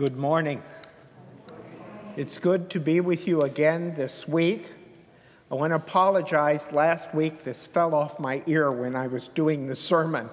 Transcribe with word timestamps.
Good 0.00 0.16
morning. 0.16 0.62
It's 2.16 2.38
good 2.38 2.70
to 2.70 2.80
be 2.80 3.00
with 3.00 3.28
you 3.28 3.42
again 3.42 3.92
this 3.96 4.26
week. 4.26 4.70
I 5.50 5.56
want 5.56 5.72
to 5.72 5.74
apologize. 5.74 6.72
Last 6.72 7.14
week, 7.14 7.44
this 7.44 7.66
fell 7.66 7.94
off 7.94 8.18
my 8.18 8.42
ear 8.46 8.72
when 8.72 8.96
I 8.96 9.08
was 9.08 9.28
doing 9.28 9.66
the 9.66 9.76
sermon, 9.76 10.30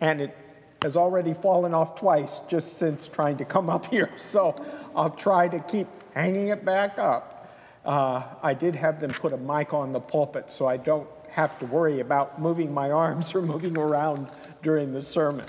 and 0.00 0.22
it 0.22 0.34
has 0.80 0.96
already 0.96 1.34
fallen 1.34 1.74
off 1.74 1.96
twice 1.96 2.38
just 2.48 2.78
since 2.78 3.06
trying 3.06 3.36
to 3.36 3.44
come 3.44 3.68
up 3.68 3.84
here. 3.90 4.08
So 4.16 4.56
I'll 4.94 5.10
try 5.10 5.46
to 5.46 5.60
keep 5.60 5.88
hanging 6.14 6.48
it 6.48 6.64
back 6.64 6.98
up. 6.98 7.54
Uh, 7.84 8.22
I 8.42 8.54
did 8.54 8.74
have 8.76 8.98
them 8.98 9.10
put 9.10 9.34
a 9.34 9.36
mic 9.36 9.74
on 9.74 9.92
the 9.92 10.00
pulpit 10.00 10.50
so 10.50 10.66
I 10.66 10.78
don't 10.78 11.06
have 11.28 11.58
to 11.58 11.66
worry 11.66 12.00
about 12.00 12.40
moving 12.40 12.72
my 12.72 12.90
arms 12.90 13.34
or 13.34 13.42
moving 13.52 13.76
around 13.76 14.30
during 14.62 14.94
the 14.94 15.02
sermon. 15.02 15.44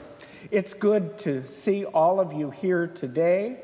It's 0.50 0.74
good 0.74 1.18
to 1.20 1.46
see 1.46 1.84
all 1.84 2.22
of 2.22 2.32
you 2.32 2.52
here 2.52 2.88
today, 2.88 3.58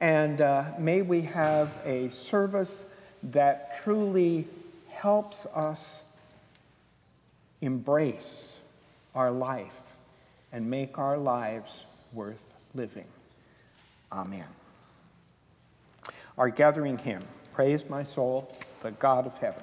and 0.00 0.40
uh, 0.40 0.64
may 0.78 1.02
we 1.02 1.20
have 1.22 1.70
a 1.84 2.08
service 2.08 2.86
that 3.24 3.82
truly 3.82 4.48
helps 4.88 5.44
us 5.46 6.04
embrace 7.60 8.56
our 9.14 9.30
life 9.30 9.78
and 10.52 10.70
make 10.70 10.98
our 10.98 11.18
lives 11.18 11.84
worth 12.14 12.42
living. 12.74 13.06
Amen. 14.10 14.46
Our 16.38 16.48
gathering 16.48 16.96
hymn, 16.96 17.24
Praise 17.52 17.90
My 17.90 18.04
Soul, 18.04 18.56
the 18.82 18.92
God 18.92 19.26
of 19.26 19.36
Heaven. 19.36 19.62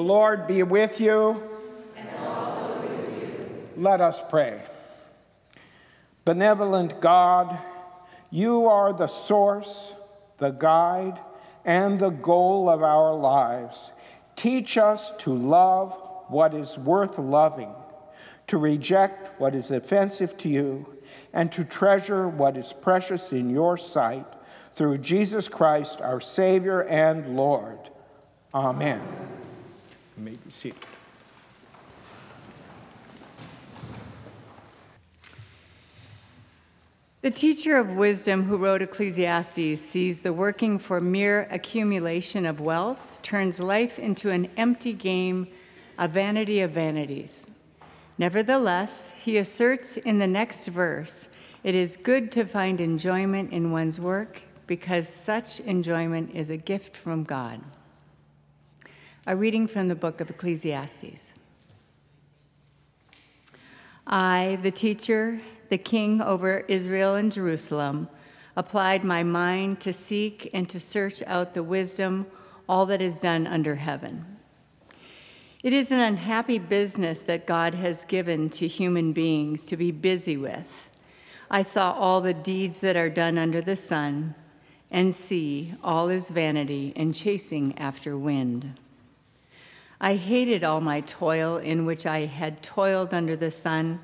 The 0.00 0.06
Lord 0.06 0.46
be 0.46 0.62
with 0.62 0.98
you. 0.98 1.42
With 1.94 2.06
you. 3.22 3.66
Let 3.76 4.00
us 4.00 4.22
pray. 4.30 4.62
Benevolent 6.24 7.02
God, 7.02 7.58
you 8.30 8.64
are 8.64 8.94
the 8.94 9.08
source, 9.08 9.92
the 10.38 10.52
guide, 10.52 11.20
and 11.66 11.98
the 11.98 12.08
goal 12.08 12.70
of 12.70 12.82
our 12.82 13.14
lives. 13.14 13.92
Teach 14.36 14.78
us 14.78 15.12
to 15.18 15.34
love 15.34 15.94
what 16.28 16.54
is 16.54 16.78
worth 16.78 17.18
loving, 17.18 17.74
to 18.46 18.56
reject 18.56 19.38
what 19.38 19.54
is 19.54 19.70
offensive 19.70 20.34
to 20.38 20.48
you, 20.48 20.96
and 21.34 21.52
to 21.52 21.62
treasure 21.62 22.26
what 22.26 22.56
is 22.56 22.72
precious 22.72 23.32
in 23.32 23.50
your 23.50 23.76
sight 23.76 24.24
through 24.72 24.96
Jesus 24.96 25.46
Christ, 25.46 26.00
our 26.00 26.22
Savior 26.22 26.84
and 26.84 27.36
Lord. 27.36 27.90
Amen. 28.54 29.02
You 30.20 30.26
may 30.26 30.32
be 30.32 30.50
seated. 30.50 30.78
The 37.22 37.30
teacher 37.30 37.78
of 37.78 37.92
wisdom 37.92 38.44
who 38.44 38.58
wrote 38.58 38.82
Ecclesiastes 38.82 39.80
sees 39.80 40.20
the 40.20 40.34
working 40.34 40.78
for 40.78 41.00
mere 41.00 41.48
accumulation 41.50 42.44
of 42.44 42.60
wealth 42.60 43.22
turns 43.22 43.60
life 43.60 43.98
into 43.98 44.28
an 44.28 44.50
empty 44.58 44.92
game, 44.92 45.48
a 45.98 46.06
vanity 46.06 46.60
of 46.60 46.72
vanities. 46.72 47.46
Nevertheless, 48.18 49.12
he 49.24 49.38
asserts 49.38 49.96
in 49.96 50.18
the 50.18 50.26
next 50.26 50.66
verse 50.66 51.28
it 51.64 51.74
is 51.74 51.96
good 51.96 52.30
to 52.32 52.44
find 52.44 52.78
enjoyment 52.78 53.54
in 53.54 53.72
one's 53.72 53.98
work 53.98 54.42
because 54.66 55.08
such 55.08 55.60
enjoyment 55.60 56.32
is 56.34 56.50
a 56.50 56.58
gift 56.58 56.94
from 56.94 57.24
God. 57.24 57.62
A 59.30 59.36
reading 59.36 59.68
from 59.68 59.86
the 59.86 59.94
book 59.94 60.20
of 60.20 60.28
Ecclesiastes. 60.28 61.34
I, 64.04 64.58
the 64.60 64.72
teacher, 64.72 65.38
the 65.68 65.78
king 65.78 66.20
over 66.20 66.64
Israel 66.66 67.14
and 67.14 67.30
Jerusalem, 67.30 68.08
applied 68.56 69.04
my 69.04 69.22
mind 69.22 69.78
to 69.82 69.92
seek 69.92 70.50
and 70.52 70.68
to 70.68 70.80
search 70.80 71.22
out 71.28 71.54
the 71.54 71.62
wisdom, 71.62 72.26
all 72.68 72.86
that 72.86 73.00
is 73.00 73.20
done 73.20 73.46
under 73.46 73.76
heaven. 73.76 74.26
It 75.62 75.72
is 75.72 75.92
an 75.92 76.00
unhappy 76.00 76.58
business 76.58 77.20
that 77.20 77.46
God 77.46 77.76
has 77.76 78.04
given 78.06 78.50
to 78.50 78.66
human 78.66 79.12
beings 79.12 79.64
to 79.66 79.76
be 79.76 79.92
busy 79.92 80.36
with. 80.36 80.66
I 81.48 81.62
saw 81.62 81.92
all 81.92 82.20
the 82.20 82.34
deeds 82.34 82.80
that 82.80 82.96
are 82.96 83.08
done 83.08 83.38
under 83.38 83.60
the 83.60 83.76
sun, 83.76 84.34
and 84.90 85.14
see, 85.14 85.76
all 85.84 86.08
is 86.08 86.30
vanity 86.30 86.92
and 86.96 87.14
chasing 87.14 87.78
after 87.78 88.18
wind. 88.18 88.76
I 90.00 90.16
hated 90.16 90.64
all 90.64 90.80
my 90.80 91.02
toil 91.02 91.58
in 91.58 91.84
which 91.84 92.06
I 92.06 92.20
had 92.26 92.62
toiled 92.62 93.12
under 93.12 93.36
the 93.36 93.50
sun 93.50 94.00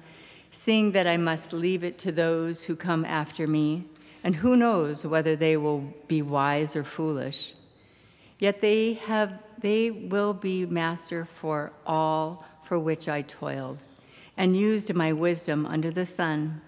seeing 0.51 0.93
that 0.93 1.07
I 1.07 1.17
must 1.17 1.53
leave 1.53 1.85
it 1.85 1.99
to 1.99 2.13
those 2.13 2.65
who 2.65 2.77
come 2.77 3.05
after 3.05 3.47
me, 3.47 3.85
and 4.25 4.37
who 4.37 4.57
knows 4.57 5.05
whether 5.05 5.37
they 5.37 5.57
will 5.57 5.93
be 6.09 6.23
wise 6.23 6.75
or 6.75 6.83
foolish. 6.83 7.55
Yet 8.39 8.61
they 8.61 8.95
have 8.95 9.39
they 9.59 9.91
will 9.91 10.35
be 10.35 10.67
master 10.67 11.25
for 11.25 11.73
all 11.87 12.45
for 12.65 12.79
which 12.79 13.09
I 13.09 13.23
toiled, 13.23 13.79
and 14.37 14.57
used 14.57 14.93
my 14.95 15.13
wisdom 15.13 15.67
under 15.67 15.91
the 15.91 16.07
sun. 16.07 16.61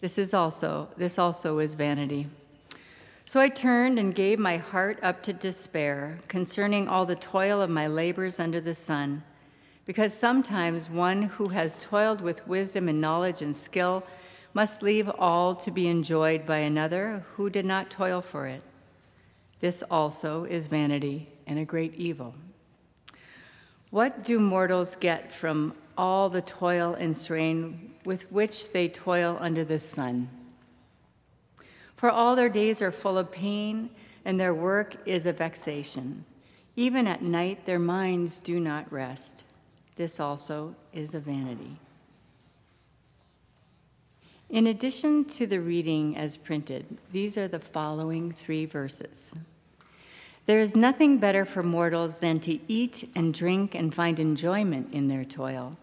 This 0.00 0.18
is 0.18 0.32
also 0.32 0.88
this 0.96 1.18
also 1.18 1.58
is 1.58 1.74
vanity. 1.74 2.28
So 3.28 3.40
I 3.40 3.50
turned 3.50 3.98
and 3.98 4.14
gave 4.14 4.38
my 4.38 4.56
heart 4.56 4.98
up 5.02 5.22
to 5.24 5.34
despair 5.34 6.18
concerning 6.28 6.88
all 6.88 7.04
the 7.04 7.14
toil 7.14 7.60
of 7.60 7.68
my 7.68 7.86
labors 7.86 8.40
under 8.40 8.58
the 8.58 8.74
sun 8.74 9.22
because 9.84 10.14
sometimes 10.14 10.88
one 10.88 11.24
who 11.24 11.48
has 11.48 11.78
toiled 11.78 12.22
with 12.22 12.48
wisdom 12.48 12.88
and 12.88 13.02
knowledge 13.02 13.42
and 13.42 13.54
skill 13.54 14.02
must 14.54 14.82
leave 14.82 15.10
all 15.18 15.54
to 15.56 15.70
be 15.70 15.88
enjoyed 15.88 16.46
by 16.46 16.56
another 16.56 17.22
who 17.34 17.50
did 17.50 17.66
not 17.66 17.90
toil 17.90 18.22
for 18.22 18.46
it. 18.46 18.62
This 19.60 19.82
also 19.90 20.44
is 20.44 20.66
vanity 20.66 21.28
and 21.46 21.58
a 21.58 21.66
great 21.66 21.94
evil. 21.96 22.34
What 23.90 24.24
do 24.24 24.40
mortals 24.40 24.96
get 24.96 25.30
from 25.30 25.74
all 25.98 26.30
the 26.30 26.40
toil 26.40 26.94
and 26.94 27.14
strain 27.14 27.92
with 28.06 28.22
which 28.32 28.72
they 28.72 28.88
toil 28.88 29.36
under 29.38 29.66
the 29.66 29.78
sun? 29.78 30.30
For 31.98 32.08
all 32.08 32.36
their 32.36 32.48
days 32.48 32.80
are 32.80 32.92
full 32.92 33.18
of 33.18 33.32
pain, 33.32 33.90
and 34.24 34.38
their 34.38 34.54
work 34.54 34.94
is 35.04 35.26
a 35.26 35.32
vexation. 35.32 36.24
Even 36.76 37.08
at 37.08 37.22
night, 37.22 37.66
their 37.66 37.80
minds 37.80 38.38
do 38.38 38.60
not 38.60 38.90
rest. 38.92 39.42
This 39.96 40.20
also 40.20 40.76
is 40.92 41.14
a 41.14 41.20
vanity. 41.20 41.76
In 44.48 44.68
addition 44.68 45.24
to 45.24 45.46
the 45.48 45.60
reading 45.60 46.16
as 46.16 46.36
printed, 46.36 46.86
these 47.10 47.36
are 47.36 47.48
the 47.48 47.58
following 47.58 48.30
three 48.30 48.64
verses. 48.64 49.34
There 50.46 50.60
is 50.60 50.76
nothing 50.76 51.18
better 51.18 51.44
for 51.44 51.64
mortals 51.64 52.18
than 52.18 52.38
to 52.40 52.60
eat 52.72 53.10
and 53.16 53.34
drink 53.34 53.74
and 53.74 53.92
find 53.92 54.20
enjoyment 54.20 54.94
in 54.94 55.08
their 55.08 55.24
toil. 55.24 55.76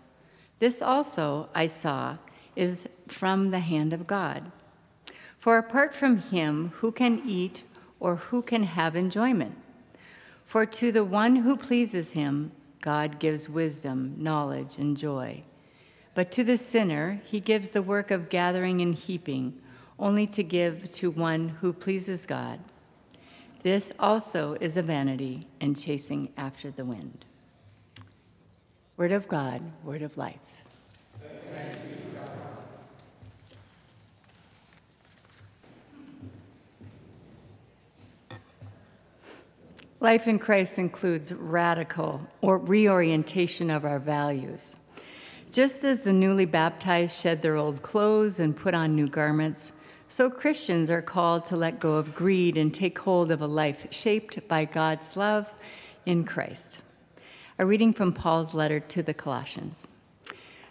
This 0.60 0.81
also, 0.81 1.50
I 1.53 1.67
saw, 1.67 2.17
is 2.55 2.88
from 3.10 3.51
the 3.51 3.60
hand 3.60 3.91
of 3.91 4.07
God. 4.07 4.50
For 5.46 5.60
apart 5.60 5.94
from 5.94 6.18
him, 6.18 6.74
who 6.78 6.92
can 6.92 7.22
eat 7.24 7.62
or 8.00 8.16
who 8.16 8.42
can 8.42 8.64
have 8.64 8.96
enjoyment? 8.96 9.56
For 10.48 10.66
to 10.66 10.92
the 10.92 11.04
one 11.04 11.36
who 11.36 11.56
pleases 11.56 12.14
him, 12.14 12.52
God 12.82 13.20
gives 13.20 13.48
wisdom, 13.48 14.16
knowledge, 14.18 14.80
and 14.80 14.98
joy. 14.98 15.44
But 16.16 16.32
to 16.32 16.44
the 16.44 16.58
sinner, 16.58 17.22
he 17.25 17.40
gives 17.40 17.70
the 17.70 17.84
work 17.84 18.10
of 18.10 18.30
gathering 18.30 18.82
and 18.82 18.96
heaping, 18.96 19.54
only 20.00 20.25
to 20.25 20.42
give 20.42 20.92
to 20.94 21.12
one 21.12 21.50
who 21.50 21.74
pleases 21.74 22.25
God. 22.25 22.60
This 23.62 23.92
also 24.00 24.58
is 24.60 24.78
a 24.78 24.82
vanity 24.82 25.46
and 25.62 25.80
chasing 25.80 26.34
after 26.38 26.72
the 26.72 26.86
wind. 26.86 27.24
Word 28.98 29.12
of 29.12 29.28
God, 29.28 29.62
word 29.84 30.02
of 30.02 30.18
life. 30.18 30.40
Life 40.06 40.28
in 40.28 40.38
Christ 40.38 40.78
includes 40.78 41.34
radical 41.34 42.22
or 42.41 42.60
reorientation 42.60 43.72
of 43.72 43.86
our 43.86 43.98
values. 43.98 44.78
Just 45.50 45.84
as 45.84 46.02
the 46.02 46.13
newly 46.13 46.46
baptized 46.46 47.20
shed 47.20 47.41
their 47.41 47.56
old 47.56 47.82
clothes 47.82 48.38
and 48.38 48.56
put 48.56 48.76
on 48.76 48.96
new 48.96 49.08
garments, 49.08 49.72
so 50.08 50.30
Christians 50.30 50.91
are 50.91 51.02
called 51.02 51.44
to 51.46 51.56
let 51.56 51.80
go 51.80 51.96
of 51.96 52.13
greed 52.13 52.56
and 52.56 52.72
take 52.72 53.00
hold 53.00 53.32
of 53.32 53.41
a 53.41 53.48
life 53.48 53.88
shaped 53.89 54.48
by 54.48 54.65
God's 54.65 55.18
love 55.18 55.48
in 56.06 56.24
Christ. 56.24 56.82
A 57.58 57.65
reading 57.65 57.91
from 57.91 58.13
Paul's 58.13 58.54
letter 58.54 58.80
to 58.80 59.02
the 59.02 59.15
Colossians. 59.15 59.88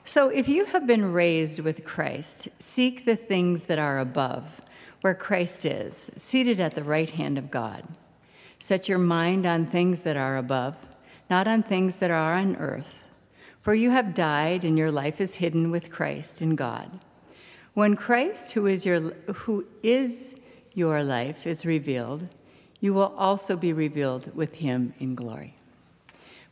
So 0.04 0.28
if 0.28 0.48
you 0.48 0.66
have 0.66 0.86
been 0.86 1.12
raised 1.12 1.58
with 1.58 1.84
Christ, 1.84 2.46
seek 2.60 3.04
the 3.04 3.16
things 3.16 3.64
that 3.64 3.80
are 3.80 3.98
above, 3.98 4.60
where 5.00 5.12
Christ 5.12 5.66
is, 5.66 6.08
seated 6.16 6.60
at 6.60 6.76
the 6.76 6.84
right 6.84 7.10
hand 7.10 7.36
of 7.36 7.50
God. 7.50 7.84
Set 8.64 8.88
your 8.88 8.96
mind 8.96 9.44
on 9.44 9.66
things 9.66 10.00
that 10.00 10.16
are 10.16 10.38
above, 10.38 10.74
not 11.28 11.46
on 11.46 11.62
things 11.62 11.98
that 11.98 12.10
are 12.10 12.32
on 12.32 12.56
earth. 12.56 13.04
For 13.60 13.74
you 13.74 13.90
have 13.90 14.14
died, 14.14 14.64
and 14.64 14.78
your 14.78 14.90
life 14.90 15.20
is 15.20 15.34
hidden 15.34 15.70
with 15.70 15.90
Christ 15.90 16.40
in 16.40 16.56
God. 16.56 16.98
When 17.74 17.94
Christ, 17.94 18.52
who 18.52 18.64
is 18.64 18.86
your, 18.86 19.10
who 19.34 19.66
is 19.82 20.34
your 20.72 21.04
life, 21.04 21.46
is 21.46 21.66
revealed, 21.66 22.26
you 22.80 22.94
will 22.94 23.12
also 23.18 23.54
be 23.54 23.74
revealed 23.74 24.34
with 24.34 24.54
him 24.54 24.94
in 24.98 25.14
glory. 25.14 25.58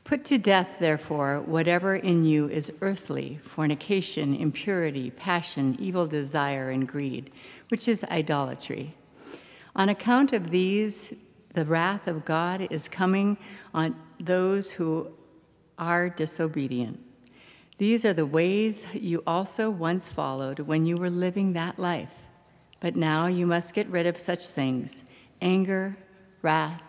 Put 0.05 0.23
to 0.27 0.37
death, 0.37 0.69
therefore, 0.79 1.41
whatever 1.41 1.97
in 1.97 2.27
you 2.27 2.47
is 2.51 2.71
earthly 2.83 3.41
fornication, 3.43 4.37
impurity, 4.37 5.13
passion, 5.13 5.79
evil 5.81 6.07
desire, 6.07 6.69
and 6.69 6.87
greed, 6.87 7.31
which 7.69 7.89
is 7.89 8.05
idolatry. 8.05 8.95
On 9.75 9.89
account 9.89 10.35
of 10.35 10.51
these, 10.51 11.15
the 11.55 11.65
wrath 11.65 12.07
of 12.07 12.25
God 12.25 12.67
is 12.71 12.89
coming 12.89 13.37
on 13.75 13.95
those 14.19 14.71
who 14.71 15.09
are 15.79 16.09
disobedient. 16.09 17.01
These 17.79 18.05
are 18.05 18.13
the 18.13 18.27
ways 18.27 18.85
you 18.95 19.23
also 19.27 19.69
once 19.69 20.09
followed 20.09 20.61
when 20.61 20.87
you 20.87 20.97
were 20.97 21.11
living 21.11 21.53
that 21.53 21.79
life. 21.79 22.13
But 22.81 22.97
now 22.97 23.27
you 23.27 23.47
must 23.47 23.75
get 23.75 23.89
rid 23.89 24.07
of 24.07 24.19
such 24.19 24.49
things 24.49 25.03
anger, 25.41 25.97
wrath, 26.43 26.83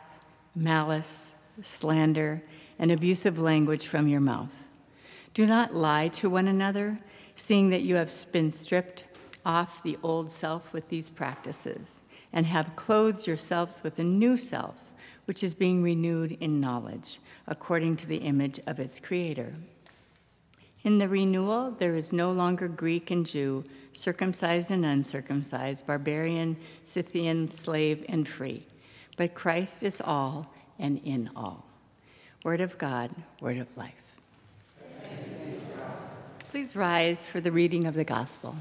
malice, 0.55 1.31
slander, 1.61 2.43
and 2.77 2.91
abusive 2.91 3.39
language 3.39 3.87
from 3.87 4.07
your 4.07 4.21
mouth. 4.21 4.63
Do 5.33 5.45
not 5.45 5.73
lie 5.73 6.09
to 6.09 6.29
one 6.29 6.47
another, 6.47 6.99
seeing 7.35 7.69
that 7.71 7.81
you 7.81 7.95
have 7.95 8.13
been 8.31 8.51
stripped 8.51 9.05
off 9.45 9.81
the 9.83 9.97
old 10.03 10.31
self 10.31 10.71
with 10.71 10.87
these 10.89 11.09
practices 11.09 11.99
and 12.33 12.45
have 12.47 12.75
clothed 12.75 13.27
yourselves 13.27 13.81
with 13.83 13.99
a 13.99 14.03
new 14.03 14.35
self, 14.35 14.75
which 15.25 15.43
is 15.43 15.53
being 15.53 15.83
renewed 15.83 16.33
in 16.41 16.59
knowledge, 16.59 17.19
according 17.47 17.95
to 17.97 18.07
the 18.07 18.17
image 18.17 18.59
of 18.65 18.79
its 18.79 18.99
creator. 18.99 19.53
In 20.83 20.97
the 20.97 21.07
renewal, 21.07 21.71
there 21.71 21.95
is 21.95 22.11
no 22.11 22.31
longer 22.31 22.67
Greek 22.67 23.09
and 23.11 23.25
Jew, 23.25 23.63
circumcised 23.93 24.71
and 24.71 24.83
uncircumcised, 24.83 25.87
barbarian, 25.87 26.57
Scythian, 26.83 27.53
slave, 27.53 28.03
and 28.09 28.27
free, 28.27 28.65
but 29.15 29.33
Christ 29.33 29.83
is 29.83 30.01
all 30.01 30.53
and 30.79 30.99
in 31.05 31.29
all. 31.35 31.65
Word 32.43 32.59
of 32.59 32.77
God, 32.77 33.11
word 33.39 33.59
of 33.59 33.77
life. 33.77 33.93
Please 36.49 36.75
rise 36.75 37.25
for 37.25 37.39
the 37.39 37.51
reading 37.51 37.85
of 37.87 37.93
the 37.93 38.03
gospel. 38.03 38.55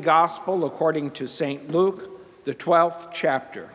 Gospel 0.00 0.66
according 0.66 1.12
to 1.12 1.26
St. 1.26 1.70
Luke, 1.70 2.44
the 2.44 2.54
12th 2.54 3.08
chapter. 3.10 3.70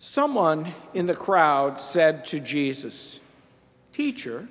Someone 0.00 0.74
in 0.94 1.06
the 1.06 1.14
crowd 1.14 1.78
said 1.78 2.26
to 2.26 2.40
Jesus, 2.40 3.20
Teacher, 3.92 4.48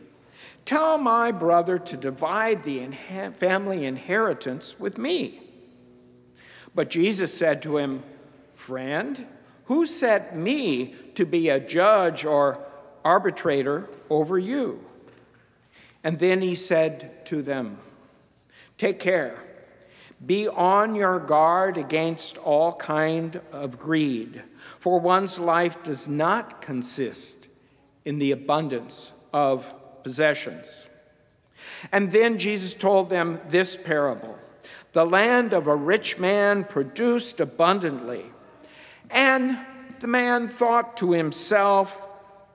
tell 0.64 0.98
my 0.98 1.34
brother 1.34 1.78
to 1.78 1.98
divide 1.98 2.64
the 2.64 2.88
family 3.36 3.86
inheritance 3.86 4.80
with 4.80 4.98
me. 4.98 5.47
But 6.78 6.92
Jesus 6.92 7.36
said 7.36 7.64
to 7.64 7.78
him, 7.78 8.04
Friend, 8.54 9.26
who 9.66 9.88
set 9.88 10.38
me 10.38 10.94
to 11.16 11.26
be 11.26 11.50
a 11.50 11.60
judge 11.60 12.24
or 12.24 12.64
arbitrator 13.04 13.90
over 14.12 14.38
you. 14.38 14.86
And 16.04 16.20
then 16.20 16.40
he 16.40 16.54
said 16.54 17.26
to 17.26 17.42
them, 17.42 17.80
Take 18.78 19.00
care. 19.00 19.44
Be 20.24 20.48
on 20.48 20.94
your 20.94 21.20
guard 21.20 21.80
against 21.80 22.38
all 22.38 22.74
kind 22.74 23.42
of 23.52 23.80
greed, 23.80 24.44
for 24.78 25.00
one's 25.00 25.40
life 25.40 25.82
does 25.82 26.08
not 26.08 26.62
consist 26.62 27.48
in 28.06 28.20
the 28.20 28.34
abundance 28.34 29.14
of 29.34 29.74
possessions. 30.04 30.86
And 31.92 32.12
then 32.12 32.38
Jesus 32.38 32.76
told 32.76 33.10
them 33.10 33.42
this 33.50 33.76
parable 33.76 34.38
The 34.98 35.06
land 35.06 35.54
of 35.54 35.68
a 35.68 35.76
rich 35.76 36.18
man 36.18 36.64
produced 36.64 37.40
abundantly. 37.40 38.26
And 39.12 39.60
the 40.00 40.08
man 40.08 40.48
thought 40.48 40.98
to 40.98 41.12
himself, 41.12 42.08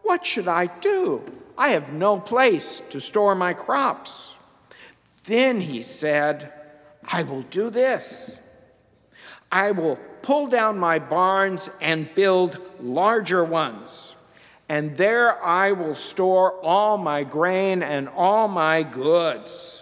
what 0.03 0.27
should 0.27 0.49
I 0.49 0.67
do? 0.67 1.23
I 1.57 1.69
have 1.69 1.93
no 1.93 2.19
place 2.19 2.83
to 2.91 3.01
store 3.01 3.37
my 3.37 3.55
crops. 3.55 4.35
Then 5.23 5.61
he 5.61 5.83
said, 5.83 6.53
I 7.05 7.23
will 7.23 7.43
do 7.43 7.71
this. 7.71 8.37
I 9.53 9.71
will 9.71 10.01
pull 10.23 10.49
down 10.49 10.81
my 10.81 10.99
barns 10.99 11.71
and 11.81 12.13
build 12.13 12.59
larger 12.81 13.45
ones, 13.45 14.17
and 14.69 14.97
there 14.97 15.41
I 15.45 15.71
will 15.71 15.95
store 15.95 16.55
all 16.61 16.99
my 16.99 17.23
grain 17.23 17.85
and 17.85 18.09
all 18.09 18.49
my 18.49 18.83
goods. 18.83 19.82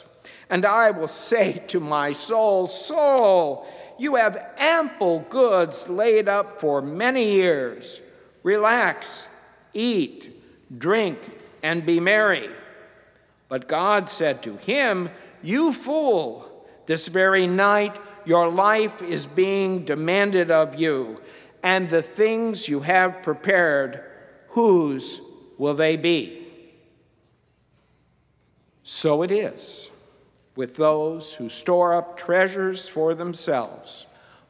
And 0.50 0.66
I 0.66 0.90
will 0.90 1.08
say 1.08 1.62
to 1.68 1.80
my 1.80 2.12
soul, 2.12 2.66
Soul, 2.66 3.66
you 3.98 4.16
have 4.16 4.50
ample 4.58 5.20
goods 5.30 5.88
laid 5.88 6.28
up 6.28 6.60
for 6.60 6.82
many 6.82 7.32
years. 7.32 8.00
Relax 8.42 9.28
eat, 9.72 10.42
drink, 10.76 11.18
and 11.62 11.86
be 11.86 12.00
merry. 12.00 12.50
But 13.48 13.68
God 13.68 14.08
said 14.08 14.42
to 14.42 14.56
him, 14.56 15.10
You 15.42 15.72
fool, 15.72 16.66
this 16.86 17.08
very 17.08 17.46
night 17.46 17.98
your 18.24 18.50
life 18.50 19.02
is 19.02 19.26
being 19.26 19.84
demanded 19.84 20.50
of 20.50 20.74
you, 20.74 21.20
and 21.62 21.88
the 21.88 22.02
things 22.02 22.68
you 22.68 22.80
have 22.80 23.22
prepared, 23.22 24.02
whose 24.48 25.20
will 25.58 25.74
they 25.74 25.96
be? 25.96 26.48
So 28.82 29.22
it 29.22 29.30
is 29.30 29.89
with 30.56 30.76
those 30.76 31.32
who 31.32 31.48
store 31.48 31.94
up 31.94 32.16
treasures 32.18 32.88
for 32.88 33.14
themselves, 33.14 34.06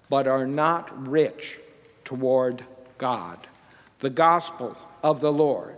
but 0.08 0.26
are 0.26 0.46
not 0.46 1.08
rich 1.08 1.58
toward 2.04 2.64
God. 2.98 3.46
The 4.00 4.10
gospel 4.10 4.76
of 5.02 5.20
the 5.20 5.32
Lord. 5.32 5.76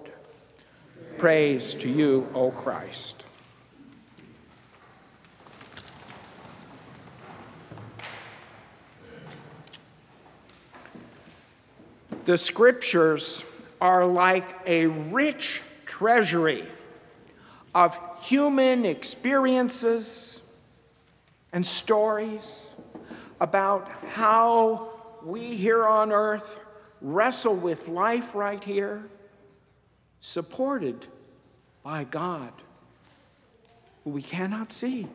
Praise 1.19 1.75
to 1.75 1.89
you, 1.89 2.29
O 2.35 2.51
Christ. 2.51 3.25
The 12.25 12.39
scriptures 12.39 13.45
are 13.81 14.07
like 14.07 14.55
a 14.65 14.87
rich 14.87 15.61
treasury 15.87 16.65
of 17.75 17.99
human 18.23 18.85
experiences 18.85 20.41
and 21.53 21.67
stories 21.67 22.67
about 23.41 23.91
how 24.11 24.91
we 25.25 25.57
here 25.57 25.87
on 25.87 26.13
earth 26.13 26.59
wrestle 27.01 27.57
with 27.57 27.89
life 27.89 28.35
right 28.35 28.63
here, 28.63 29.03
supported 30.21 31.07
by 31.83 32.05
God, 32.05 32.53
who 34.05 34.11
we 34.11 34.23
cannot 34.23 34.73
see. 34.73 35.09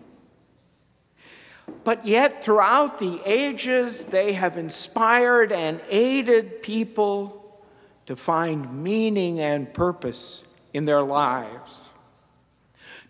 But 1.84 2.06
yet, 2.06 2.44
throughout 2.44 3.00
the 3.00 3.22
ages, 3.26 4.06
they 4.06 4.34
have 4.34 4.58
inspired 4.58 5.52
and 5.52 5.82
aided 5.90 6.62
people 6.62 7.62
to 8.06 8.16
find 8.16 8.84
meaning 8.84 9.40
and 9.40 9.74
purpose 9.74 10.44
in 10.74 10.86
their 10.86 11.02
lives. 11.02 11.90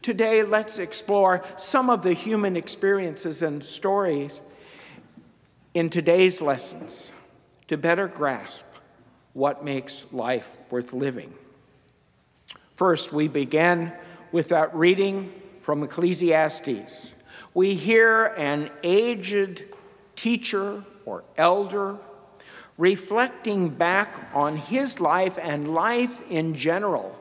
Today, 0.07 0.41
let's 0.41 0.79
explore 0.79 1.43
some 1.57 1.89
of 1.89 2.01
the 2.01 2.13
human 2.13 2.55
experiences 2.55 3.41
and 3.41 3.61
stories 3.61 4.39
in 5.73 5.89
today's 5.89 6.41
lessons 6.41 7.11
to 7.67 7.75
better 7.75 8.07
grasp 8.07 8.63
what 9.33 9.65
makes 9.65 10.05
life 10.13 10.47
worth 10.69 10.93
living. 10.93 11.33
First, 12.77 13.11
we 13.11 13.27
begin 13.27 13.91
with 14.31 14.47
that 14.47 14.73
reading 14.73 15.29
from 15.59 15.83
Ecclesiastes. 15.83 17.13
We 17.53 17.75
hear 17.75 18.27
an 18.37 18.69
aged 18.83 19.65
teacher 20.15 20.85
or 21.05 21.25
elder 21.35 21.97
reflecting 22.77 23.67
back 23.67 24.15
on 24.33 24.55
his 24.55 25.01
life 25.01 25.37
and 25.41 25.73
life 25.73 26.21
in 26.29 26.53
general 26.53 27.13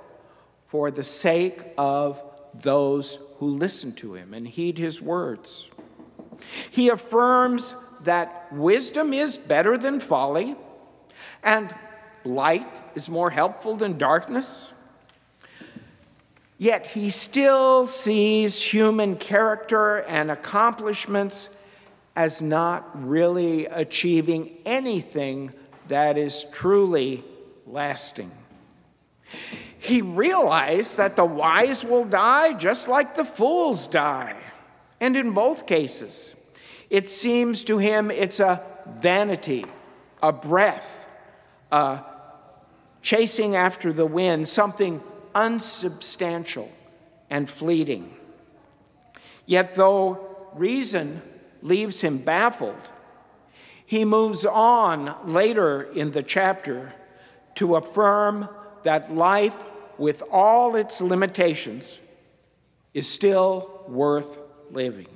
for 0.68 0.92
the 0.92 1.02
sake 1.02 1.64
of 1.76 2.22
those 2.62 3.18
who 3.38 3.48
listen 3.48 3.92
to 3.94 4.14
him 4.14 4.34
and 4.34 4.46
heed 4.46 4.78
his 4.78 5.00
words. 5.00 5.68
He 6.70 6.88
affirms 6.88 7.74
that 8.02 8.52
wisdom 8.52 9.12
is 9.12 9.36
better 9.36 9.76
than 9.76 10.00
folly 10.00 10.56
and 11.42 11.74
light 12.24 12.66
is 12.94 13.08
more 13.08 13.30
helpful 13.30 13.76
than 13.76 13.98
darkness. 13.98 14.72
Yet 16.58 16.86
he 16.86 17.10
still 17.10 17.86
sees 17.86 18.60
human 18.60 19.16
character 19.16 19.98
and 20.02 20.30
accomplishments 20.30 21.50
as 22.14 22.40
not 22.40 23.06
really 23.06 23.66
achieving 23.66 24.56
anything 24.64 25.52
that 25.88 26.16
is 26.16 26.46
truly 26.52 27.22
lasting. 27.66 28.30
He 29.86 30.02
realized 30.02 30.96
that 30.96 31.16
the 31.16 31.24
wise 31.24 31.84
will 31.84 32.04
die 32.04 32.52
just 32.54 32.88
like 32.88 33.14
the 33.14 33.24
fools 33.24 33.86
die. 33.86 34.36
And 35.00 35.16
in 35.16 35.32
both 35.32 35.66
cases, 35.66 36.34
it 36.90 37.08
seems 37.08 37.64
to 37.64 37.78
him 37.78 38.10
it's 38.10 38.40
a 38.40 38.62
vanity 38.98 39.64
a 40.22 40.32
breath, 40.32 41.06
uh, 41.70 42.00
chasing 43.02 43.54
after 43.54 43.92
the 43.92 44.06
wind, 44.06 44.48
something 44.48 45.02
unsubstantial 45.34 46.70
and 47.30 47.48
fleeting. 47.48 48.14
Yet, 49.44 49.74
though 49.74 50.48
reason 50.54 51.22
leaves 51.62 52.00
him 52.00 52.18
baffled, 52.18 52.92
he 53.84 54.04
moves 54.04 54.44
on 54.44 55.14
later 55.32 55.82
in 55.82 56.10
the 56.10 56.22
chapter 56.22 56.92
to 57.54 57.76
affirm 57.76 58.48
that 58.82 59.14
life, 59.14 59.58
with 59.98 60.22
all 60.30 60.76
its 60.76 61.00
limitations, 61.00 61.98
is 62.94 63.08
still 63.08 63.84
worth 63.88 64.38
living 64.70 65.08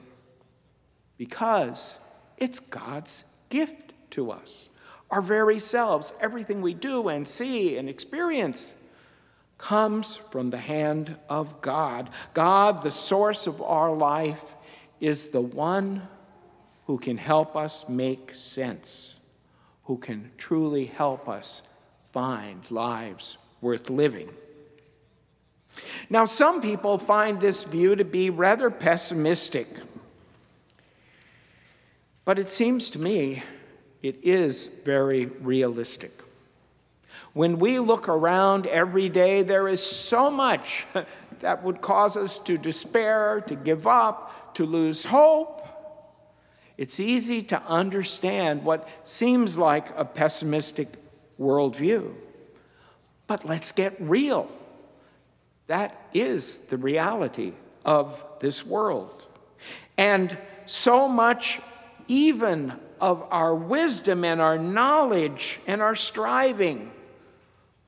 because 1.17 1.99
it's 2.37 2.61
God's 2.61 3.25
gift 3.49 3.93
to 4.11 4.31
us. 4.31 4.69
Our 5.11 5.23
very 5.23 5.59
selves, 5.59 6.13
everything 6.21 6.63
we 6.63 6.75
do 6.75 7.09
and 7.09 7.27
see 7.27 7.77
and 7.77 7.89
experience, 7.89 8.73
comes 9.59 10.17
from 10.17 10.51
the 10.51 10.59
hand 10.59 11.17
of 11.29 11.61
God. 11.61 12.11
God, 12.33 12.83
the 12.83 12.91
source 12.91 13.47
of 13.47 13.61
our 13.61 13.95
life, 13.95 14.55
is 15.01 15.31
the 15.31 15.41
one 15.41 16.09
who 16.87 16.99
can 16.99 17.19
help 17.19 17.57
us 17.57 17.89
make 17.89 18.35
sense, 18.35 19.17
who 19.85 19.99
can 19.99 20.31
truly 20.39 20.87
help 20.87 21.29
us 21.29 21.63
find 22.13 22.71
lives 22.71 23.37
worth 23.61 23.91
living. 23.91 24.31
Now, 26.09 26.25
some 26.25 26.61
people 26.61 26.99
find 26.99 27.41
this 27.41 27.65
view 27.65 27.97
to 27.97 28.05
be 28.05 28.31
rather 28.31 28.71
pessimistic, 28.71 29.69
but 32.25 32.39
it 32.39 32.49
seems 32.49 32.91
to 32.91 32.99
me 32.99 33.43
it 34.03 34.19
is 34.23 34.69
very 34.85 35.27
realistic. 35.27 36.23
When 37.33 37.59
we 37.59 37.79
look 37.79 38.09
around 38.09 38.67
every 38.67 39.09
day, 39.09 39.43
there 39.43 39.69
is 39.69 39.83
so 39.83 40.31
much 40.31 40.87
that 41.41 41.63
would 41.63 41.81
cause 41.81 42.17
us 42.17 42.39
to 42.41 42.59
despair, 42.59 43.43
to 43.47 43.55
give 43.55 43.87
up, 43.87 44.55
to 44.55 44.67
lose 44.67 45.05
hope. 45.05 45.67
It's 46.77 46.99
easy 46.99 47.43
to 47.43 47.63
understand 47.63 48.65
what 48.65 48.89
seems 49.05 49.57
like 49.57 49.97
a 49.97 50.05
pessimistic 50.05 50.89
worldview. 51.39 52.13
But 53.27 53.47
let's 53.47 53.71
get 53.71 53.95
real. 54.01 54.51
That 55.71 56.09
is 56.13 56.59
the 56.59 56.77
reality 56.77 57.53
of 57.85 58.21
this 58.41 58.67
world. 58.67 59.29
And 59.97 60.37
so 60.67 61.07
much, 61.07 61.61
even 62.09 62.73
of 63.01 63.25
our 63.31 63.55
wisdom 63.55 64.25
and 64.25 64.41
our 64.41 64.59
knowledge 64.59 65.61
and 65.69 65.81
our 65.81 65.95
striving, 65.95 66.91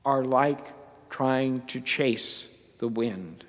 are 0.05 0.23
like 0.23 0.65
trying 1.09 1.65
to 1.67 1.81
chase 1.81 2.47
the 2.77 2.87
wind. 2.87 3.43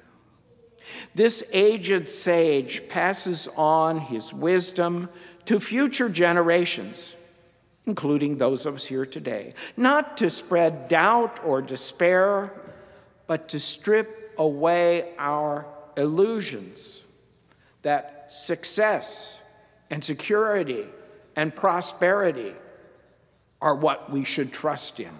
This 1.14 1.44
aged 1.52 2.08
sage 2.08 2.88
passes 2.88 3.46
on 3.56 4.00
his 4.00 4.34
wisdom 4.34 5.10
to 5.44 5.60
future 5.60 6.08
generations, 6.08 7.14
including 7.86 8.38
those 8.38 8.66
of 8.66 8.74
us 8.74 8.84
here 8.84 9.06
today, 9.06 9.54
not 9.76 10.16
to 10.16 10.28
spread 10.28 10.88
doubt 10.88 11.38
or 11.44 11.62
despair, 11.62 12.52
but 13.28 13.48
to 13.50 13.60
strip 13.60 14.22
away 14.38 15.12
our 15.18 15.66
illusions 15.96 17.02
that 17.82 18.26
success 18.28 19.38
and 19.90 20.02
security 20.02 20.86
and 21.36 21.54
prosperity 21.54 22.54
are 23.60 23.74
what 23.74 24.10
we 24.10 24.24
should 24.24 24.52
trust 24.52 25.00
in. 25.00 25.12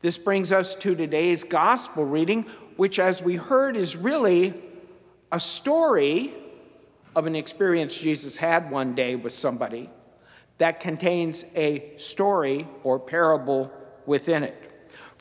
This 0.00 0.18
brings 0.18 0.50
us 0.50 0.74
to 0.76 0.94
today's 0.94 1.44
gospel 1.44 2.04
reading, 2.04 2.42
which, 2.76 2.98
as 2.98 3.22
we 3.22 3.36
heard, 3.36 3.76
is 3.76 3.96
really 3.96 4.54
a 5.30 5.38
story 5.38 6.34
of 7.14 7.26
an 7.26 7.36
experience 7.36 7.94
Jesus 7.94 8.36
had 8.36 8.70
one 8.70 8.94
day 8.94 9.14
with 9.14 9.32
somebody 9.32 9.88
that 10.58 10.80
contains 10.80 11.44
a 11.54 11.92
story 11.96 12.66
or 12.82 12.98
parable 12.98 13.70
within 14.06 14.42
it. 14.42 14.71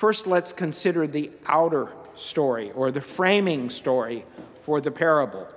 First, 0.01 0.25
let's 0.25 0.51
consider 0.51 1.05
the 1.05 1.29
outer 1.45 1.89
story 2.15 2.71
or 2.71 2.89
the 2.89 3.01
framing 3.01 3.69
story 3.69 4.25
for 4.63 4.81
the 4.81 4.89
parable. 4.89 5.47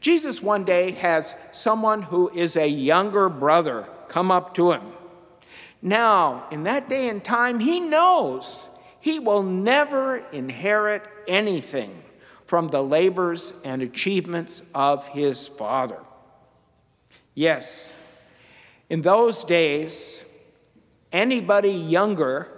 Jesus 0.00 0.42
one 0.42 0.64
day 0.64 0.90
has 0.90 1.36
someone 1.52 2.02
who 2.02 2.30
is 2.30 2.56
a 2.56 2.66
younger 2.66 3.28
brother 3.28 3.86
come 4.08 4.32
up 4.32 4.54
to 4.54 4.72
him. 4.72 4.82
Now, 5.80 6.48
in 6.50 6.64
that 6.64 6.88
day 6.88 7.08
and 7.10 7.22
time, 7.22 7.60
he 7.60 7.78
knows 7.78 8.68
he 8.98 9.20
will 9.20 9.44
never 9.44 10.16
inherit 10.32 11.04
anything 11.28 12.02
from 12.46 12.70
the 12.70 12.82
labors 12.82 13.54
and 13.62 13.82
achievements 13.82 14.64
of 14.74 15.06
his 15.06 15.46
father. 15.46 16.00
Yes, 17.36 17.88
in 18.88 19.02
those 19.02 19.44
days, 19.44 20.24
anybody 21.12 21.70
younger 21.70 22.56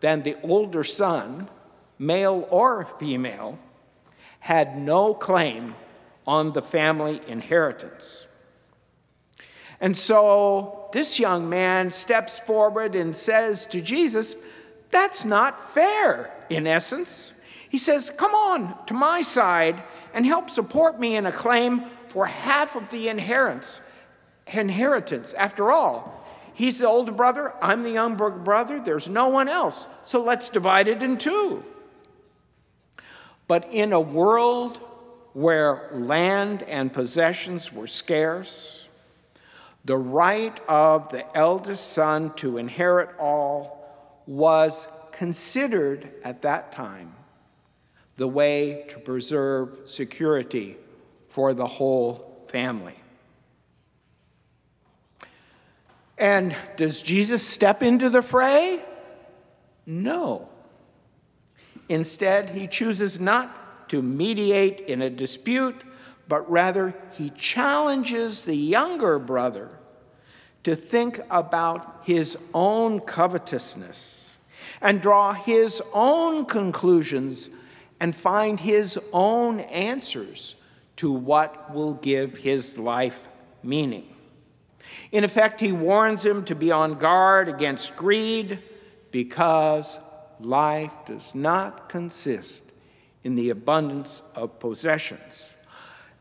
than 0.00 0.22
the 0.22 0.36
older 0.42 0.84
son, 0.84 1.48
male 1.98 2.46
or 2.50 2.86
female, 2.98 3.58
had 4.40 4.78
no 4.78 5.14
claim 5.14 5.74
on 6.26 6.52
the 6.52 6.62
family 6.62 7.20
inheritance. 7.26 8.26
And 9.80 9.96
so 9.96 10.88
this 10.92 11.18
young 11.18 11.48
man 11.48 11.90
steps 11.90 12.38
forward 12.38 12.94
and 12.94 13.16
says 13.16 13.66
to 13.66 13.80
Jesus, 13.80 14.36
That's 14.90 15.24
not 15.24 15.70
fair, 15.70 16.32
in 16.50 16.66
essence. 16.66 17.32
He 17.68 17.78
says, 17.78 18.10
Come 18.10 18.34
on 18.34 18.74
to 18.86 18.94
my 18.94 19.22
side 19.22 19.82
and 20.12 20.26
help 20.26 20.50
support 20.50 21.00
me 21.00 21.16
in 21.16 21.26
a 21.26 21.32
claim 21.32 21.84
for 22.08 22.26
half 22.26 22.76
of 22.76 22.90
the 22.90 23.08
inheritance. 23.08 23.80
Inheritance. 24.46 25.32
After 25.34 25.70
all, 25.70 26.19
He's 26.60 26.80
the 26.80 26.88
older 26.88 27.10
brother, 27.10 27.54
I'm 27.62 27.84
the 27.84 27.92
younger 27.92 28.28
brother, 28.28 28.80
there's 28.80 29.08
no 29.08 29.28
one 29.28 29.48
else. 29.48 29.88
So 30.04 30.22
let's 30.22 30.50
divide 30.50 30.88
it 30.88 31.02
in 31.02 31.16
two. 31.16 31.64
But 33.48 33.72
in 33.72 33.94
a 33.94 34.00
world 34.00 34.76
where 35.32 35.88
land 35.90 36.62
and 36.64 36.92
possessions 36.92 37.72
were 37.72 37.86
scarce, 37.86 38.86
the 39.86 39.96
right 39.96 40.60
of 40.68 41.08
the 41.08 41.24
eldest 41.34 41.94
son 41.94 42.34
to 42.34 42.58
inherit 42.58 43.18
all 43.18 44.22
was 44.26 44.86
considered 45.12 46.12
at 46.24 46.42
that 46.42 46.72
time 46.72 47.14
the 48.18 48.28
way 48.28 48.84
to 48.90 48.98
preserve 48.98 49.78
security 49.86 50.76
for 51.30 51.54
the 51.54 51.66
whole 51.66 52.44
family. 52.48 52.99
And 56.20 56.54
does 56.76 57.00
Jesus 57.00 57.42
step 57.42 57.82
into 57.82 58.10
the 58.10 58.20
fray? 58.20 58.84
No. 59.86 60.50
Instead, 61.88 62.50
he 62.50 62.66
chooses 62.66 63.18
not 63.18 63.88
to 63.88 64.02
mediate 64.02 64.80
in 64.80 65.00
a 65.00 65.08
dispute, 65.08 65.82
but 66.28 66.48
rather 66.48 66.94
he 67.12 67.30
challenges 67.30 68.44
the 68.44 68.54
younger 68.54 69.18
brother 69.18 69.78
to 70.62 70.76
think 70.76 71.20
about 71.30 72.02
his 72.04 72.36
own 72.52 73.00
covetousness 73.00 74.30
and 74.82 75.00
draw 75.00 75.32
his 75.32 75.82
own 75.94 76.44
conclusions 76.44 77.48
and 77.98 78.14
find 78.14 78.60
his 78.60 78.98
own 79.12 79.60
answers 79.60 80.54
to 80.96 81.10
what 81.10 81.74
will 81.74 81.94
give 81.94 82.36
his 82.36 82.76
life 82.76 83.26
meaning. 83.62 84.06
In 85.12 85.24
effect, 85.24 85.60
he 85.60 85.72
warns 85.72 86.24
him 86.24 86.44
to 86.44 86.54
be 86.54 86.70
on 86.70 86.98
guard 86.98 87.48
against 87.48 87.96
greed 87.96 88.58
because 89.10 89.98
life 90.40 90.92
does 91.06 91.34
not 91.34 91.88
consist 91.88 92.64
in 93.24 93.34
the 93.34 93.50
abundance 93.50 94.22
of 94.34 94.58
possessions. 94.58 95.50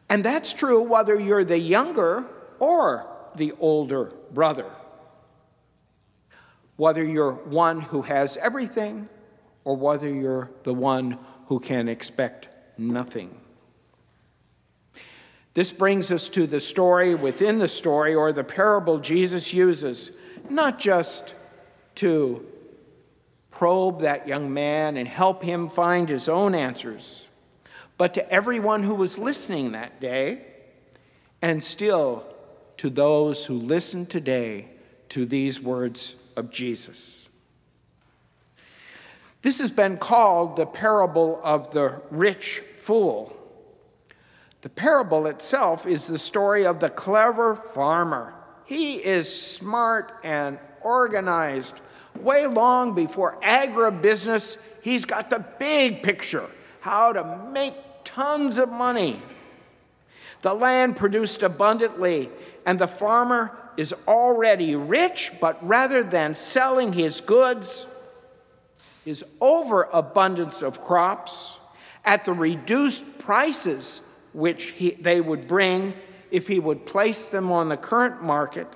And 0.09 0.23
that's 0.23 0.53
true 0.53 0.81
whether 0.81 1.19
you're 1.19 1.43
the 1.43 1.59
younger 1.59 2.25
or 2.59 3.07
the 3.35 3.53
older 3.59 4.11
brother. 4.31 4.69
Whether 6.75 7.03
you're 7.03 7.33
one 7.33 7.81
who 7.81 8.01
has 8.01 8.37
everything 8.37 9.07
or 9.63 9.75
whether 9.75 10.11
you're 10.11 10.49
the 10.63 10.73
one 10.73 11.17
who 11.47 11.59
can 11.59 11.87
expect 11.87 12.47
nothing. 12.77 13.39
This 15.53 15.71
brings 15.71 16.11
us 16.11 16.29
to 16.29 16.47
the 16.47 16.59
story 16.59 17.15
within 17.15 17.59
the 17.59 17.67
story 17.67 18.15
or 18.15 18.31
the 18.31 18.43
parable 18.43 18.99
Jesus 18.99 19.53
uses, 19.53 20.11
not 20.49 20.79
just 20.79 21.33
to 21.95 22.47
probe 23.51 24.01
that 24.01 24.27
young 24.27 24.53
man 24.53 24.95
and 24.95 25.07
help 25.07 25.43
him 25.43 25.69
find 25.69 26.07
his 26.07 26.29
own 26.29 26.55
answers, 26.55 27.27
but 27.97 28.13
to 28.13 28.31
everyone 28.31 28.83
who 28.83 28.95
was 28.95 29.17
listening 29.17 29.73
that 29.73 29.99
day, 29.99 30.45
and 31.41 31.63
still 31.63 32.23
to 32.77 32.89
those 32.89 33.45
who 33.45 33.55
listen 33.55 34.05
today 34.05 34.67
to 35.09 35.25
these 35.25 35.59
words 35.59 36.15
of 36.35 36.49
Jesus. 36.49 37.27
This 39.41 39.59
has 39.59 39.71
been 39.71 39.97
called 39.97 40.55
the 40.55 40.65
parable 40.65 41.39
of 41.43 41.71
the 41.71 42.01
rich 42.11 42.61
fool. 42.77 43.35
The 44.61 44.69
parable 44.69 45.27
itself 45.27 45.87
is 45.87 46.07
the 46.07 46.19
story 46.19 46.65
of 46.65 46.79
the 46.79 46.89
clever 46.89 47.55
farmer. 47.55 48.33
He 48.65 48.95
is 48.95 49.33
smart 49.33 50.13
and 50.23 50.59
organized. 50.81 51.79
Way 52.19 52.45
long 52.47 52.93
before 52.93 53.39
agribusiness, 53.41 54.57
he's 54.83 55.05
got 55.05 55.29
the 55.29 55.45
big 55.59 56.03
picture 56.03 56.45
how 56.81 57.13
to 57.13 57.49
make 57.51 57.73
tons 58.03 58.57
of 58.57 58.69
money. 58.69 59.21
The 60.41 60.53
land 60.53 60.95
produced 60.95 61.43
abundantly, 61.43 62.29
and 62.65 62.79
the 62.79 62.87
farmer 62.87 63.57
is 63.77 63.93
already 64.07 64.75
rich, 64.75 65.31
but 65.39 65.65
rather 65.65 66.03
than 66.03 66.35
selling 66.35 66.93
his 66.93 67.21
goods, 67.21 67.85
his 69.05 69.23
overabundance 69.39 70.61
of 70.61 70.81
crops 70.81 71.59
at 72.03 72.25
the 72.25 72.33
reduced 72.33 73.19
prices 73.19 74.01
which 74.33 74.65
he, 74.65 74.91
they 74.91 75.21
would 75.21 75.47
bring 75.47 75.93
if 76.31 76.47
he 76.47 76.59
would 76.59 76.85
place 76.85 77.27
them 77.27 77.51
on 77.51 77.69
the 77.69 77.77
current 77.77 78.21
market, 78.21 78.67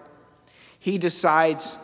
he 0.80 0.98
decides 0.98 1.78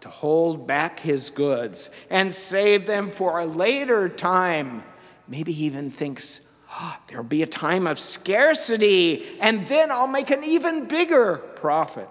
to 0.00 0.08
hold 0.08 0.66
back 0.66 0.98
his 1.00 1.30
goods 1.30 1.90
and 2.08 2.34
save 2.34 2.86
them 2.86 3.10
for 3.10 3.38
a 3.38 3.46
later 3.46 4.08
time. 4.08 4.82
Maybe 5.28 5.52
he 5.52 5.66
even 5.66 5.90
thinks, 5.90 6.40
oh, 6.72 6.96
there'll 7.06 7.22
be 7.24 7.42
a 7.42 7.46
time 7.46 7.86
of 7.86 8.00
scarcity, 8.00 9.38
and 9.40 9.66
then 9.66 9.90
I'll 9.90 10.06
make 10.06 10.30
an 10.30 10.42
even 10.42 10.86
bigger 10.86 11.36
profit. 11.36 12.08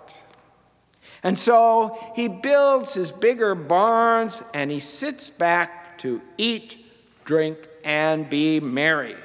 And 1.24 1.38
so 1.38 1.98
he 2.16 2.28
builds 2.28 2.94
his 2.94 3.12
bigger 3.12 3.56
barns 3.56 4.42
and 4.54 4.72
he 4.72 4.80
sits 4.80 5.30
back 5.30 5.98
to 6.00 6.22
eat, 6.38 6.78
drink, 7.26 7.58
and 7.84 8.30
be 8.30 8.60
merry. 8.62 9.18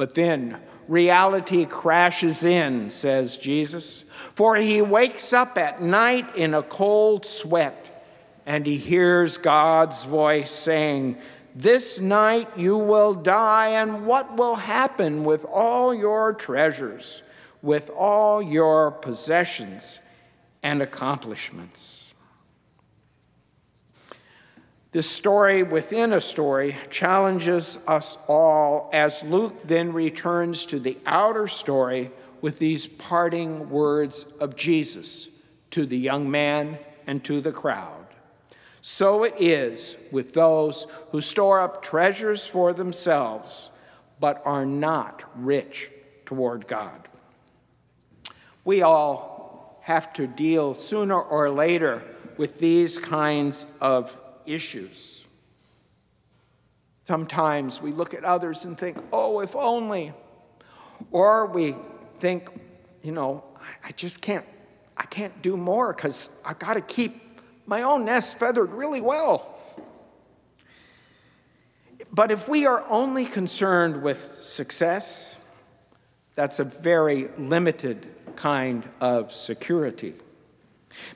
But 0.00 0.14
then 0.14 0.56
reality 0.88 1.66
crashes 1.66 2.42
in, 2.42 2.88
says 2.88 3.36
Jesus, 3.36 4.04
for 4.34 4.56
he 4.56 4.80
wakes 4.80 5.34
up 5.34 5.58
at 5.58 5.82
night 5.82 6.34
in 6.36 6.54
a 6.54 6.62
cold 6.62 7.26
sweat 7.26 8.02
and 8.46 8.64
he 8.64 8.78
hears 8.78 9.36
God's 9.36 10.04
voice 10.04 10.50
saying, 10.50 11.18
This 11.54 12.00
night 12.00 12.48
you 12.56 12.78
will 12.78 13.12
die, 13.12 13.72
and 13.72 14.06
what 14.06 14.38
will 14.38 14.54
happen 14.54 15.22
with 15.24 15.44
all 15.44 15.94
your 15.94 16.32
treasures, 16.32 17.22
with 17.60 17.90
all 17.90 18.40
your 18.40 18.90
possessions 18.90 20.00
and 20.62 20.80
accomplishments? 20.80 21.99
This 24.92 25.08
story 25.08 25.62
within 25.62 26.12
a 26.12 26.20
story 26.20 26.76
challenges 26.90 27.78
us 27.86 28.18
all 28.26 28.90
as 28.92 29.22
Luke 29.22 29.62
then 29.62 29.92
returns 29.92 30.66
to 30.66 30.80
the 30.80 30.98
outer 31.06 31.46
story 31.46 32.10
with 32.40 32.58
these 32.58 32.88
parting 32.88 33.70
words 33.70 34.24
of 34.40 34.56
Jesus 34.56 35.28
to 35.70 35.86
the 35.86 35.96
young 35.96 36.28
man 36.28 36.76
and 37.06 37.22
to 37.22 37.40
the 37.40 37.52
crowd. 37.52 38.04
So 38.82 39.22
it 39.22 39.34
is 39.38 39.96
with 40.10 40.34
those 40.34 40.88
who 41.12 41.20
store 41.20 41.60
up 41.60 41.82
treasures 41.82 42.44
for 42.44 42.72
themselves, 42.72 43.70
but 44.18 44.42
are 44.44 44.66
not 44.66 45.22
rich 45.36 45.90
toward 46.26 46.66
God. 46.66 47.08
We 48.64 48.82
all 48.82 49.80
have 49.82 50.12
to 50.14 50.26
deal 50.26 50.74
sooner 50.74 51.20
or 51.20 51.48
later 51.48 52.02
with 52.36 52.58
these 52.58 52.98
kinds 52.98 53.66
of 53.80 54.16
issues. 54.54 55.24
Sometimes 57.06 57.82
we 57.82 57.92
look 57.92 58.14
at 58.14 58.24
others 58.24 58.64
and 58.64 58.78
think, 58.78 58.98
oh, 59.12 59.40
if 59.40 59.56
only. 59.56 60.12
Or 61.10 61.46
we 61.46 61.74
think, 62.18 62.50
you 63.02 63.12
know, 63.12 63.42
I 63.84 63.92
just 63.92 64.20
can't, 64.20 64.44
I 64.96 65.04
can't 65.06 65.42
do 65.42 65.56
more 65.56 65.92
because 65.92 66.30
I've 66.44 66.58
got 66.58 66.74
to 66.74 66.80
keep 66.80 67.40
my 67.66 67.82
own 67.82 68.04
nest 68.04 68.38
feathered 68.38 68.72
really 68.72 69.00
well. 69.00 69.58
But 72.12 72.30
if 72.30 72.48
we 72.48 72.66
are 72.66 72.84
only 72.88 73.24
concerned 73.24 74.02
with 74.02 74.42
success, 74.42 75.36
that's 76.34 76.58
a 76.58 76.64
very 76.64 77.28
limited 77.38 78.08
kind 78.36 78.88
of 79.00 79.32
security. 79.32 80.14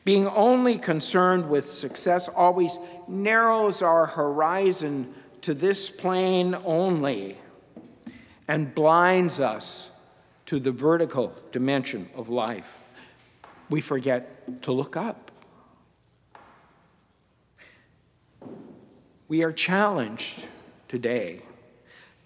Being 0.05 0.27
only 0.29 0.79
concerned 0.79 1.49
with 1.49 1.69
success 1.69 2.29
always 2.29 2.79
narrows 3.09 3.83
our 3.83 4.07
horizon 4.07 5.15
to 5.43 5.55
this 5.55 5.91
plane 5.91 6.57
only 6.65 7.39
and 8.49 8.75
blinds 8.75 9.41
us 9.41 9.91
to 10.47 10.59
the 10.59 10.73
vertical 10.73 11.35
dimension 11.53 12.09
of 12.15 12.29
life. 12.29 12.79
We 13.71 13.81
forget 13.81 14.63
to 14.63 14.73
look 14.73 14.97
up. 14.97 15.31
We 19.27 19.43
are 19.43 19.53
challenged 19.53 20.47
today 20.87 21.41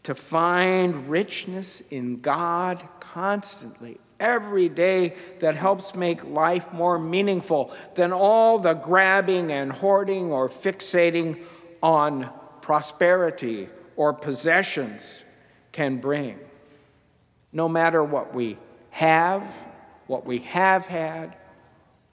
to 0.03 0.15
find 0.15 1.09
richness 1.09 1.81
in 1.81 2.21
God 2.21 2.87
constantly 2.99 3.99
every 4.21 4.69
day 4.69 5.15
that 5.41 5.57
helps 5.57 5.95
make 5.95 6.25
life 6.25 6.73
more 6.73 6.99
meaningful 6.99 7.73
than 7.95 8.13
all 8.13 8.59
the 8.59 8.75
grabbing 8.75 9.51
and 9.53 9.73
hoarding 9.73 10.33
or 10.33 10.49
fixating 10.49 11.43
on 11.83 12.31
prosperity 12.61 13.69
or 13.97 14.13
possessions 14.13 15.25
can 15.73 15.99
bring. 15.99 16.39
No 17.53 17.69
matter 17.69 18.03
what 18.03 18.35
we 18.35 18.59
have, 18.91 19.43
what 20.07 20.27
we 20.27 20.39
have 20.41 20.87
had, 20.87 21.37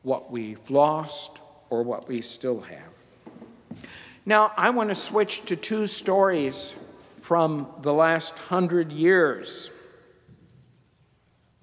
what 0.03 0.31
we've 0.31 0.69
lost, 0.69 1.39
or 1.69 1.83
what 1.83 2.07
we 2.07 2.21
still 2.21 2.61
have. 2.61 3.79
Now, 4.25 4.51
I 4.55 4.69
want 4.69 4.89
to 4.89 4.95
switch 4.95 5.45
to 5.45 5.55
two 5.55 5.87
stories 5.87 6.75
from 7.21 7.67
the 7.81 7.93
last 7.93 8.37
hundred 8.37 8.91
years 8.91 9.71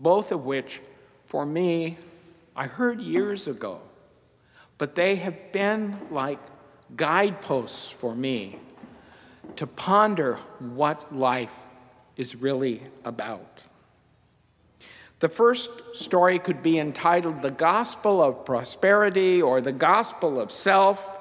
both 0.02 0.32
of 0.32 0.44
which, 0.44 0.80
for 1.26 1.46
me, 1.46 1.96
I 2.56 2.66
heard 2.66 3.00
years 3.00 3.46
ago, 3.46 3.80
but 4.76 4.96
they 4.96 5.16
have 5.16 5.52
been 5.52 5.96
like 6.10 6.40
guideposts 6.96 7.88
for 7.88 8.14
me 8.14 8.58
to 9.56 9.66
ponder 9.66 10.38
what 10.58 11.14
life 11.14 11.52
is 12.16 12.34
really 12.34 12.82
about. 13.04 13.60
The 15.20 15.28
first 15.28 15.70
story 15.94 16.40
could 16.40 16.64
be 16.64 16.80
entitled 16.80 17.42
The 17.42 17.52
Gospel 17.52 18.20
of 18.20 18.44
Prosperity 18.44 19.40
or 19.40 19.60
The 19.60 19.72
Gospel 19.72 20.40
of 20.40 20.50
Self 20.50 21.18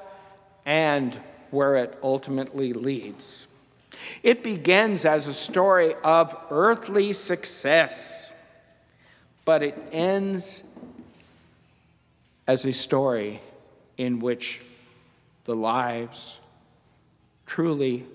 and 0.65 1.19
where 1.51 1.75
it 1.75 1.99
ultimately 2.01 2.73
leads. 2.73 3.47
It 4.23 4.41
begins 4.41 5.05
as 5.05 5.27
a 5.27 5.33
story 5.33 5.93
of 6.03 6.35
earthly 6.49 7.13
success 7.13 8.30
but 9.45 9.63
it 9.63 9.77
ends 9.91 10.63
as 12.47 12.65
a 12.65 12.73
story 12.73 13.41
in 13.97 14.19
which 14.19 14.61
the 15.45 15.55
lives 15.55 16.39
truly 17.45 18.05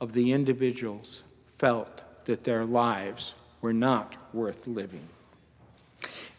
of 0.00 0.12
the 0.12 0.32
individuals 0.32 1.22
felt 1.56 2.02
that 2.24 2.44
their 2.44 2.64
lives 2.64 3.34
were 3.60 3.72
not 3.72 4.14
worth 4.32 4.66
living. 4.66 5.08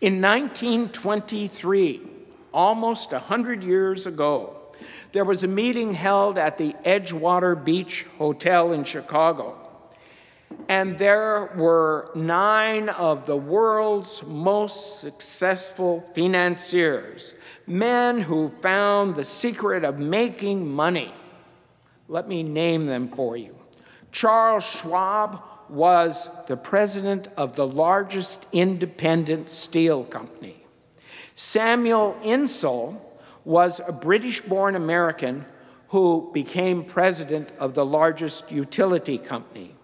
In 0.01 0.21
1923, 0.21 2.01
almost 2.53 3.11
100 3.11 3.63
years 3.63 4.05
ago, 4.05 4.55
there 5.13 5.25
was 5.25 5.43
a 5.43 5.47
meeting 5.47 5.93
held 5.93 6.37
at 6.37 6.57
the 6.57 6.75
Edgewater 6.85 7.55
Beach 7.55 8.05
Hotel 8.17 8.73
in 8.73 8.83
Chicago 8.83 9.64
and 10.67 10.97
there 10.97 11.51
were 11.55 12.11
nine 12.15 12.89
of 12.89 13.25
the 13.25 13.37
world's 13.37 14.23
most 14.23 14.99
successful 14.99 16.01
financiers, 16.15 17.35
men 17.67 18.19
who 18.19 18.49
found 18.61 19.15
the 19.15 19.23
secret 19.23 19.83
of 19.83 19.99
making 19.99 20.67
money. 20.67 21.13
Let 22.07 22.27
me 22.27 22.43
name 22.43 22.85
them 22.85 23.09
for 23.09 23.37
you. 23.37 23.55
Charles 24.11 24.63
Schwab 24.63 25.41
was 25.69 26.29
the 26.47 26.57
president 26.57 27.27
of 27.37 27.55
the 27.55 27.67
largest 27.67 28.45
independent 28.51 29.49
steel 29.49 30.03
company. 30.03 30.63
Samuel 31.33 32.17
Insull 32.23 33.01
was 33.43 33.81
a 33.85 33.91
British 33.91 34.41
born 34.41 34.75
American 34.75 35.45
who 35.89 36.29
became 36.33 36.83
president 36.83 37.49
of 37.59 37.73
the 37.73 37.85
largest 37.85 38.51
utility 38.51 39.17
company. 39.17 39.75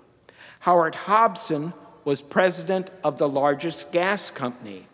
Howard 0.62 0.96
Hopson 0.96 1.74
was 2.06 2.22
president 2.22 2.90
of 3.04 3.18
the 3.18 3.28
largest 3.28 3.92
gas 3.92 4.30
company. 4.30 4.88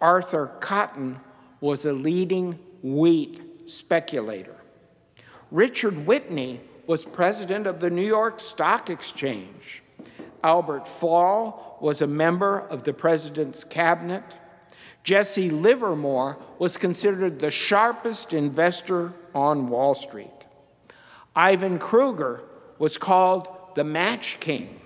Arthur 0.00 0.52
Cutten 0.60 1.20
was 1.60 1.84
a 1.84 1.92
leading 1.92 2.58
wheat 2.82 3.68
speculator. 3.68 4.56
Richard 5.50 6.06
Whitney 6.06 6.60
was 6.86 7.04
president 7.04 7.66
of 7.66 7.80
the 7.80 7.90
New 7.90 8.06
York 8.06 8.40
Stock 8.40 8.88
Exchange. 8.88 9.82
Albert 10.44 10.86
Fall 10.86 11.78
was 11.80 12.02
a 12.02 12.06
member 12.06 12.60
of 12.60 12.84
the 12.84 12.92
president's 12.92 13.64
cabinet. 13.64 14.38
Jesse 15.02 15.50
Livermore 15.50 16.38
was 16.58 16.76
considered 16.76 17.40
the 17.40 17.50
sharpest 17.50 18.32
investor 18.32 19.12
on 19.34 19.68
Wall 19.68 19.94
Street. 19.94 20.30
Ivan 21.34 21.80
Kreuger 21.80 22.42
was 22.78 22.96
called 22.96 23.48
the 23.74 23.84
Match 23.84 24.38
King, 24.40 24.79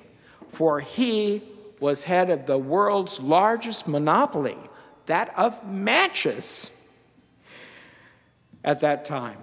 for 0.55 0.81
he 0.81 1.43
was 1.81 2.05
head 2.05 2.31
of 2.31 2.47
the 2.47 2.59
world's 2.59 3.21
largest 3.21 3.87
monopoly, 3.87 4.57
that 5.07 5.37
of 5.37 5.67
matches, 5.67 6.71
at 8.65 8.81
that 8.81 9.05
time. 9.05 9.39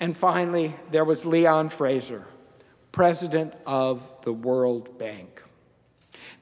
And 0.00 0.16
finally, 0.16 0.74
there 0.90 1.04
was 1.04 1.26
Leon 1.26 1.68
Fraser, 1.68 2.24
president 2.90 3.54
of 3.66 4.04
the 4.22 4.32
World 4.32 4.98
Bank. 4.98 5.42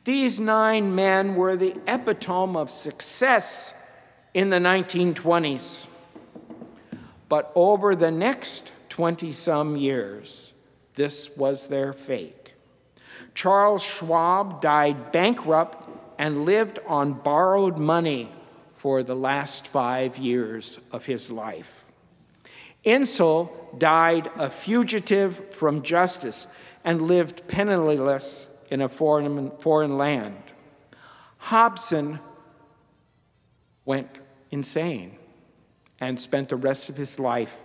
These 0.05 0.41
nine 0.41 0.95
men 0.95 1.35
were 1.35 1.57
the 1.57 1.77
epitome 1.87 2.57
of 2.57 2.71
success 2.71 3.75
in 4.33 4.49
the 4.51 4.57
1920s. 4.57 5.87
But 7.29 7.53
over 7.55 7.95
the 7.95 8.11
next 8.11 8.73
20 8.89 9.33
some 9.33 9.77
years, 9.77 10.53
this 10.95 11.37
was 11.37 11.69
their 11.69 11.93
fate. 11.93 12.40
Charles 13.35 13.83
Schwab 13.83 14.61
died 14.61 15.13
bankrupt 15.13 15.89
and 16.19 16.45
lived 16.45 16.79
on 16.87 17.15
borrowed 17.15 17.79
money 17.79 18.33
for 18.77 19.03
the 19.03 19.15
last 19.15 19.67
five 19.67 20.19
years 20.19 20.79
of 20.93 21.07
his 21.07 21.31
life. 21.31 21.85
Insull 22.85 23.75
died 23.79 24.31
a 24.37 24.49
fugitive 24.49 25.55
from 25.55 25.83
justice 25.83 26.47
and 26.85 27.03
lived 27.03 27.47
penniless 27.47 28.47
in 28.71 28.81
a 28.81 28.89
foreign, 28.89 29.51
foreign 29.59 29.99
land. 29.99 30.43
Hopson 31.37 32.21
went 33.85 34.09
insane 34.51 35.17
and 36.01 36.19
spent 36.19 36.49
the 36.49 36.57
rest 36.57 36.89
of 36.89 36.97
his 36.97 37.19
life 37.19 37.59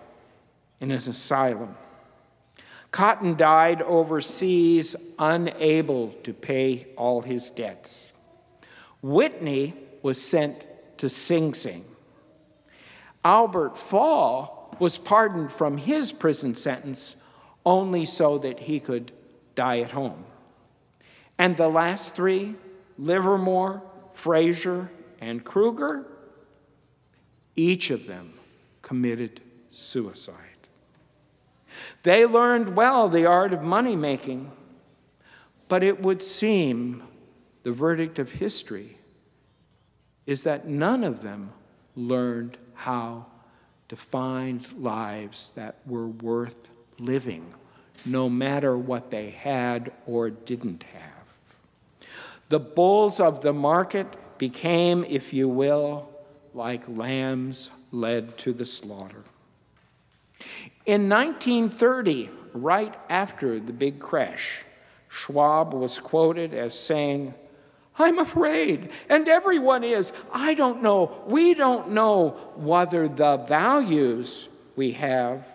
in 0.82 0.92
an 0.92 0.98
asylum. 0.98 1.76
Cutten 2.96 3.36
died 3.36 3.82
overseas, 3.82 4.96
unable 5.20 6.14
to 6.24 6.34
pay 6.34 6.88
all 6.96 7.22
his 7.22 7.50
debts. 7.50 8.14
Whitney 9.02 9.74
was 10.02 10.22
sent 10.22 10.66
to 11.00 11.10
Sing 11.10 11.54
Sing. 11.54 11.84
Albert 13.26 13.78
Fall 13.78 14.74
was 14.80 14.98
pardoned 14.98 15.52
from 15.52 15.76
his 15.76 16.14
prison 16.14 16.56
sentence 16.56 17.18
only 17.66 18.06
so 18.06 18.38
that 18.38 18.62
he 18.62 18.80
could 18.80 19.12
die 19.56 19.82
at 19.82 19.92
home. 19.92 20.24
And 21.38 21.58
the 21.58 21.68
last 21.68 22.16
three, 22.16 22.56
Livermore, 22.98 23.84
Fraser, 24.14 24.90
and 25.20 25.44
Kreuger, 25.44 26.06
each 27.58 27.92
of 27.92 28.08
them 28.08 28.36
committed 28.82 29.42
suicide. 29.70 30.55
They 32.04 32.26
learned 32.26 32.76
well 32.76 33.10
the 33.10 33.26
art 33.26 33.54
of 33.54 33.64
money 33.64 33.96
making, 33.96 34.52
but 35.68 35.84
it 35.84 36.02
would 36.02 36.22
seem 36.22 37.04
the 37.64 37.72
verdict 37.72 38.20
of 38.20 38.32
history 38.32 38.98
is 40.26 40.44
that 40.44 40.68
none 40.68 41.04
of 41.04 41.22
them 41.22 41.52
learned 41.96 42.58
how 42.74 43.26
to 43.90 43.96
find 43.96 44.66
lives 44.78 45.52
that 45.56 45.76
were 45.86 46.08
worth 46.08 46.70
living, 47.00 47.54
no 48.06 48.30
matter 48.30 48.78
what 48.78 49.12
they 49.12 49.30
had 49.30 49.92
or 50.06 50.30
didn't 50.30 50.84
have. 50.84 52.10
The 52.50 52.60
bulls 52.60 53.20
of 53.20 53.42
the 53.42 53.54
market 53.54 54.08
became, 54.38 55.04
if 55.06 55.34
you 55.34 55.48
will, 55.48 56.10
like 56.54 56.88
lambs 56.88 57.72
led 57.92 58.38
to 58.40 58.54
the 58.54 58.66
slaughter. 58.66 59.24
In 60.86 61.10
1930, 61.10 62.30
right 62.54 62.94
after 63.10 63.60
the 63.60 63.74
big 63.74 64.00
crash, 64.00 64.64
Schwab 65.10 65.74
was 65.74 65.98
quoted 65.98 66.54
as 66.54 66.78
saying, 66.78 67.34
I'm 67.98 68.20
afraid, 68.20 68.92
and 69.10 69.28
everyone 69.28 69.84
is. 69.84 70.12
I 70.32 70.54
don't 70.54 70.84
know. 70.84 71.24
We 71.28 71.54
don't 71.54 71.92
know 71.92 72.32
whether 72.56 73.08
the 73.08 73.38
values 73.38 74.50
we 74.76 74.92
have 74.92 75.48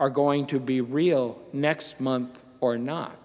are 0.00 0.10
going 0.10 0.46
to 0.46 0.58
be 0.58 0.80
real 0.80 1.40
next 1.52 2.00
month 2.00 2.38
or 2.60 2.76
not. 2.76 3.16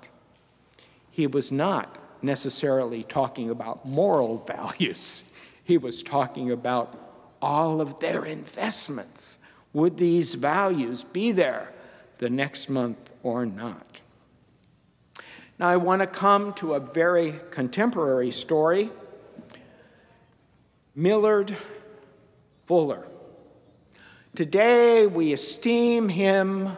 He 1.10 1.26
was 1.26 1.51
not 1.51 1.97
necessarily 2.22 3.03
talking 3.03 3.49
about 3.49 3.86
moral 3.86 4.38
values, 4.47 5.24
he 5.64 5.78
was 5.78 6.03
talking 6.03 6.51
about 6.51 6.97
all 7.41 7.82
of 7.82 7.99
their 7.99 8.26
investments. 8.26 9.39
Would 9.74 9.97
these 9.97 10.36
values 10.36 11.03
be 11.03 11.32
there 11.32 11.72
the 12.17 12.30
next 12.30 12.70
month 12.70 13.11
or 13.24 13.45
not? 13.45 13.86
Now, 15.59 15.67
I 15.67 15.78
want 15.78 16.01
to 16.01 16.07
come 16.07 16.53
to 16.53 16.74
a 16.74 16.80
very 16.80 17.39
contemporary 17.51 18.32
story 18.32 18.91
Millard 20.95 21.55
Fuller. 22.65 23.07
Today, 24.36 25.07
we 25.07 25.34
esteem 25.34 26.09
him 26.09 26.78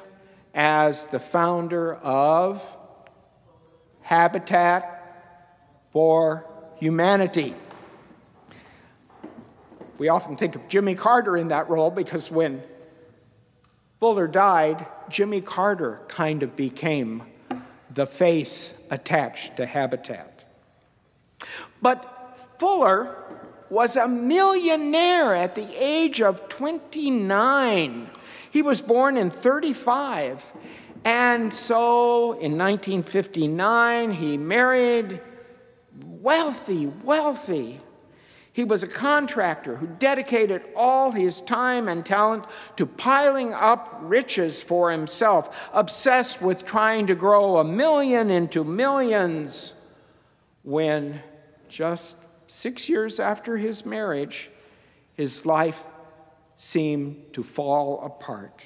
as 0.54 1.06
the 1.06 1.20
founder 1.20 1.96
of 1.96 2.62
Habitat 4.02 4.98
for 5.92 6.46
Humanity. 6.78 7.56
We 9.98 10.10
often 10.10 10.36
think 10.36 10.56
of 10.56 10.68
Jimmy 10.68 10.96
Carter 10.96 11.38
in 11.38 11.50
that 11.50 11.70
role 11.70 11.92
because 11.92 12.30
when 12.30 12.64
Fuller 14.02 14.28
died, 14.28 14.88
Jimmy 15.10 15.42
Carter 15.42 16.00
kind 16.08 16.42
of 16.42 16.56
became 16.56 17.22
the 17.94 18.08
face 18.08 18.74
attached 18.90 19.58
to 19.58 19.66
Habitat. 19.68 20.44
But 21.84 22.40
Fuller 22.58 23.16
was 23.70 23.98
a 23.98 24.08
millionaire 24.08 25.36
at 25.36 25.54
the 25.54 25.70
age 25.76 26.20
of 26.20 26.50
29. 26.50 28.10
He 28.50 28.64
was 28.64 28.82
born 28.82 29.18
in 29.18 29.30
35. 29.30 30.44
And 31.06 31.54
so 31.54 32.32
in 32.32 32.58
1959, 32.58 34.14
he 34.14 34.36
married 34.36 35.22
wealthy, 36.04 36.88
wealthy 36.88 37.82
he 38.54 38.64
was 38.66 38.84
a 38.84 38.88
contractor 38.88 39.78
who 39.78 39.88
dedicated 39.88 40.62
all 40.76 41.12
his 41.12 41.40
time 41.40 41.88
and 41.88 42.06
talent 42.06 42.44
to 42.76 42.86
piling 42.86 43.54
up 43.54 43.98
riches 44.02 44.62
for 44.62 44.92
himself, 44.92 45.70
obsessed 45.72 46.42
with 46.42 46.66
trying 46.66 47.08
to 47.08 47.16
grow 47.16 47.58
a 47.58 47.64
million 47.64 48.30
into 48.30 48.64
millions. 48.64 49.74
When 50.64 51.22
just 51.70 52.18
six 52.48 52.90
years 52.90 53.20
after 53.20 53.56
his 53.58 53.86
marriage, 53.86 54.50
his 55.14 55.46
life 55.46 55.84
seemed 56.58 57.34
to 57.34 57.44
fall 57.44 58.02
apart. 58.04 58.66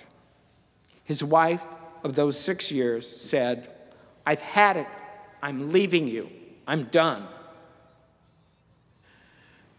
His 1.04 1.24
wife 1.24 1.64
of 2.04 2.16
those 2.16 2.40
six 2.40 2.72
years 2.72 3.08
said, 3.08 3.70
I've 4.26 4.42
had 4.42 4.78
it. 4.78 4.88
I'm 5.44 5.72
leaving 5.72 6.08
you. 6.08 6.30
I'm 6.68 6.86
done. 6.86 7.28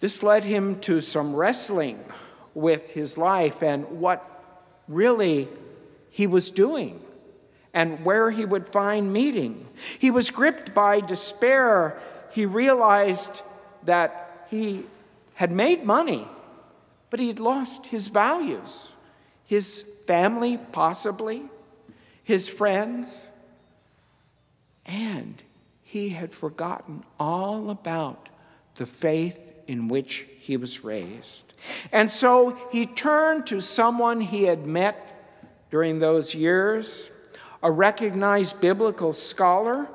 This 0.01 0.23
led 0.23 0.45
him 0.45 0.81
to 0.81 1.01
some 1.01 1.35
wrestling 1.35 2.05
with 2.55 2.91
his 2.91 3.17
life 3.17 3.63
and 3.63 3.85
what 4.01 4.23
really 4.89 5.49
he 6.11 6.27
was 6.27 6.51
doing 6.51 7.01
and 7.73 8.05
where 8.05 8.31
he 8.31 8.45
would 8.45 8.67
find 8.67 9.13
meaning. 9.13 9.67
He 9.99 10.11
was 10.11 10.31
gripped 10.31 10.75
by 10.75 11.01
despair. 11.01 12.01
He 12.31 12.47
realized 12.47 13.43
that 13.85 14.47
he 14.51 14.85
had 15.35 15.53
made 15.53 15.85
money, 15.85 16.27
but 17.11 17.21
he 17.21 17.29
had 17.29 17.41
lost 17.41 17.87
his 17.87 18.09
values, 18.09 18.93
his 19.45 19.85
family, 20.07 20.59
possibly, 20.73 21.43
his 22.23 22.49
friends, 22.49 23.21
and 24.87 25.43
he 25.83 26.11
had 26.11 26.33
forgotten 26.33 27.05
all 27.19 27.71
about 27.71 28.29
the 28.77 28.87
faith 28.87 29.56
in 29.67 29.89
which 29.89 30.27
he 30.39 30.57
was 30.57 30.85
raised. 30.85 31.53
And 31.93 32.11
so 32.11 32.57
he 32.71 32.87
turned 32.87 33.47
to 33.49 33.61
someone 33.61 34.21
he 34.21 34.45
had 34.45 34.67
met 34.67 35.03
during 35.71 35.99
those 35.99 36.35
years, 36.35 37.11
a 37.63 37.71
recognized 37.71 38.59
biblical 38.61 39.13
scholar 39.13 39.87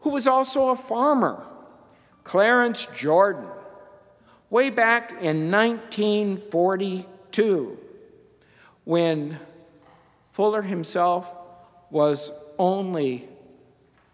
who 0.00 0.10
was 0.10 0.26
also 0.26 0.70
a 0.70 0.76
farmer, 0.76 1.42
Clarence 2.24 2.86
Jordan. 2.96 3.46
Way 4.50 4.70
back 4.70 5.12
in 5.22 5.50
1942, 5.50 7.78
when 8.84 9.38
Fuller 10.32 10.62
himself 10.62 11.32
was 11.90 12.32
only 12.58 13.28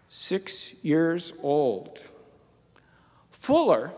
six 0.07 0.75
years 0.83 1.33
old. 1.41 2.03
Fuller, 3.31 3.91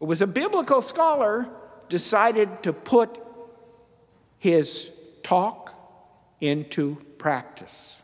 who 0.00 0.06
was 0.06 0.20
a 0.20 0.26
biblical 0.26 0.82
scholar, 0.82 1.46
decided 1.88 2.62
to 2.62 2.72
put 2.72 3.18
his 4.38 4.90
talk 5.22 5.74
into 6.40 6.96
practice. 7.18 8.00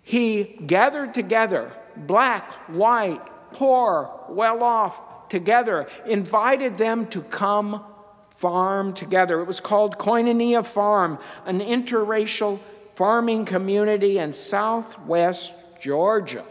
He 0.00 0.44
gathered 0.66 1.12
together 1.12 1.72
black, 1.96 2.52
white, 2.68 3.20
poor, 3.52 4.10
well 4.28 4.62
off 4.62 5.28
together, 5.28 5.86
invited 6.06 6.76
them 6.76 7.06
to 7.08 7.22
come 7.22 7.84
farm 8.30 8.94
together. 8.94 9.40
It 9.40 9.46
was 9.46 9.60
called 9.60 9.96
Koinonia 9.98 10.64
Farm, 10.64 11.18
an 11.46 11.60
interracial 11.60 12.60
farming 12.94 13.44
community 13.44 14.18
in 14.18 14.32
southwest 14.32 15.52
Georgia. 15.80 16.44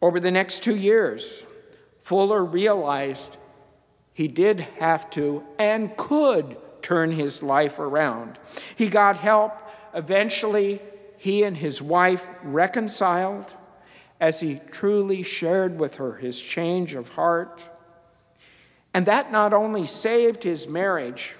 Over 0.00 0.18
the 0.18 0.30
next 0.30 0.62
two 0.62 0.76
years, 0.76 1.44
Fuller 2.02 2.44
realized 2.44 3.36
he 4.12 4.28
did 4.28 4.60
have 4.78 5.08
to 5.10 5.42
and 5.58 5.96
could 5.96 6.56
turn 6.82 7.12
his 7.12 7.42
life 7.42 7.78
around. 7.78 8.38
He 8.76 8.88
got 8.88 9.16
help. 9.16 9.52
Eventually, 9.94 10.82
he 11.16 11.44
and 11.44 11.56
his 11.56 11.80
wife 11.80 12.24
reconciled 12.42 13.54
as 14.20 14.40
he 14.40 14.60
truly 14.70 15.22
shared 15.22 15.78
with 15.78 15.96
her 15.96 16.16
his 16.16 16.40
change 16.40 16.94
of 16.94 17.08
heart. 17.10 17.62
And 18.92 19.06
that 19.06 19.32
not 19.32 19.52
only 19.52 19.86
saved 19.86 20.42
his 20.42 20.66
marriage, 20.66 21.36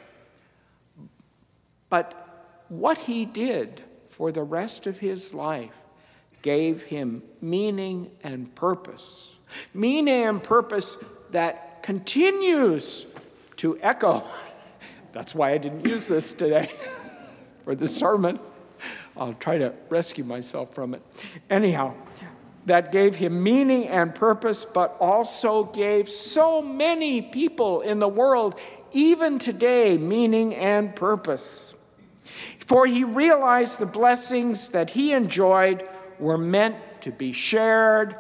but 1.91 2.65
what 2.69 2.99
he 2.99 3.25
did 3.25 3.83
for 4.09 4.31
the 4.31 4.43
rest 4.43 4.87
of 4.87 4.99
his 4.99 5.35
life 5.35 5.82
gave 6.43 6.83
him 6.83 7.23
meaning 7.41 8.11
and 8.23 8.53
purpose. 8.55 9.37
Meaning 9.73 10.25
and 10.25 10.43
purpose 10.43 10.99
that 11.31 11.83
continues 11.83 13.07
to 13.57 13.79
echo. 13.81 14.25
That's 15.13 15.35
why 15.35 15.53
I 15.53 15.59
didn't 15.59 15.87
use 15.87 16.09
this 16.09 16.33
today 16.33 16.71
for 17.65 17.75
the 17.75 17.89
sermon. 17.89 18.39
I'll 19.17 19.35
try 19.35 19.59
to 19.59 19.73
rescue 19.89 20.25
myself 20.25 20.75
from 20.75 20.95
it. 20.95 21.03
Anyhow, 21.51 21.95
that 22.67 22.93
gave 22.93 23.15
him 23.17 23.43
meaning 23.43 23.89
and 23.89 24.15
purpose, 24.15 24.65
but 24.65 24.97
also 25.01 25.65
gave 25.65 26.09
so 26.09 26.63
many 26.63 27.21
people 27.21 27.81
in 27.81 27.99
the 27.99 28.09
world, 28.09 28.55
even 28.93 29.39
today, 29.39 29.99
meaning 29.99 30.55
and 30.55 30.95
purpose. 30.95 31.75
For 32.67 32.87
he 32.87 33.05
realized 33.05 33.79
the 33.79 33.87
blessings 33.87 34.69
that 34.69 34.91
he 34.91 35.13
enjoyed 35.13 35.87
were 36.23 36.39
meant 36.39 36.77
to 37.03 37.11
be 37.11 37.33
shared 37.33 38.17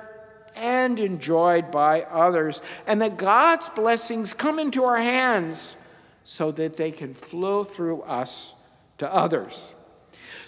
and 0.55 1.00
enjoyed 1.00 1.70
by 1.70 2.03
others, 2.03 2.61
and 2.86 3.00
that 3.00 3.16
God's 3.16 3.70
blessings 3.70 4.34
come 4.34 4.59
into 4.59 4.84
our 4.84 5.00
hands 5.00 5.76
so 6.24 6.53
that 6.53 6.76
they 6.76 6.90
can 6.90 7.14
flow 7.14 7.64
through 7.64 8.03
us 8.03 8.53
to 8.98 9.11
others. 9.12 9.72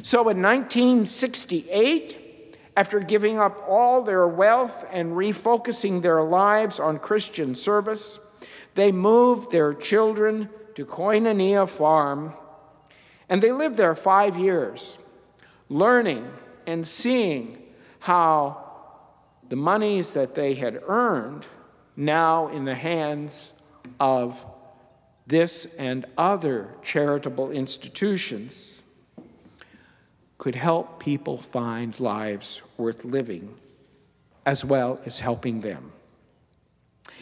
So 0.03 0.29
in 0.29 0.43
1968, 0.43 2.59
after 2.77 3.01
giving 3.01 3.39
up 3.39 3.65
all 3.69 4.03
their 4.03 4.27
wealth 4.27 4.85
and 4.91 5.13
refocusing 5.13 6.03
their 6.03 6.23
lives 6.23 6.81
on 6.81 6.99
Christian 6.99 7.55
service, 7.55 8.19
they 8.75 8.93
moved 8.93 9.53
their 9.53 9.73
children 9.73 10.51
to 10.75 10.85
Koinonia 10.85 11.69
Farm, 11.69 12.35
and 13.29 13.41
they 13.41 13.53
lived 13.53 13.77
there 13.77 13.95
five 13.95 14.37
years, 14.37 14.99
learning 15.69 16.29
and 16.67 16.87
seeing 16.87 17.59
how 18.01 18.65
the 19.49 19.57
monies 19.57 20.15
that 20.15 20.35
they 20.35 20.55
had 20.55 20.83
earned 20.87 21.47
now 21.97 22.49
in 22.49 22.65
the 22.65 22.75
hands 22.75 23.53
of 24.01 24.45
this 25.27 25.67
and 25.79 26.05
other 26.19 26.69
charitable 26.83 27.51
institutions 27.51 28.83
could 30.39 30.55
help 30.55 31.01
people 31.01 31.39
find 31.39 31.99
lives 32.01 32.61
worth 32.77 33.05
living 33.05 33.55
as 34.45 34.65
well 34.65 35.01
as 35.07 35.21
helping 35.21 35.61
them. 35.61 35.93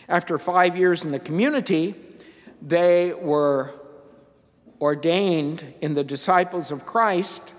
After 0.09 0.39
five 0.39 0.77
years 0.77 1.05
in 1.05 1.13
the 1.13 1.21
community, 1.21 1.95
they 2.61 3.13
were 3.13 3.75
ordained 4.81 5.75
in 5.81 5.93
the 5.93 6.03
disciples 6.03 6.73
of 6.73 6.85
Christ 6.85 7.55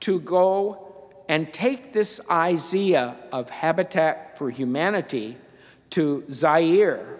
to 0.00 0.20
go 0.20 0.87
and 1.28 1.52
take 1.52 1.92
this 1.92 2.20
idea 2.30 3.14
of 3.30 3.50
Habitat 3.50 4.38
for 4.38 4.50
Humanity 4.50 5.36
to 5.90 6.24
Zaire. 6.30 7.18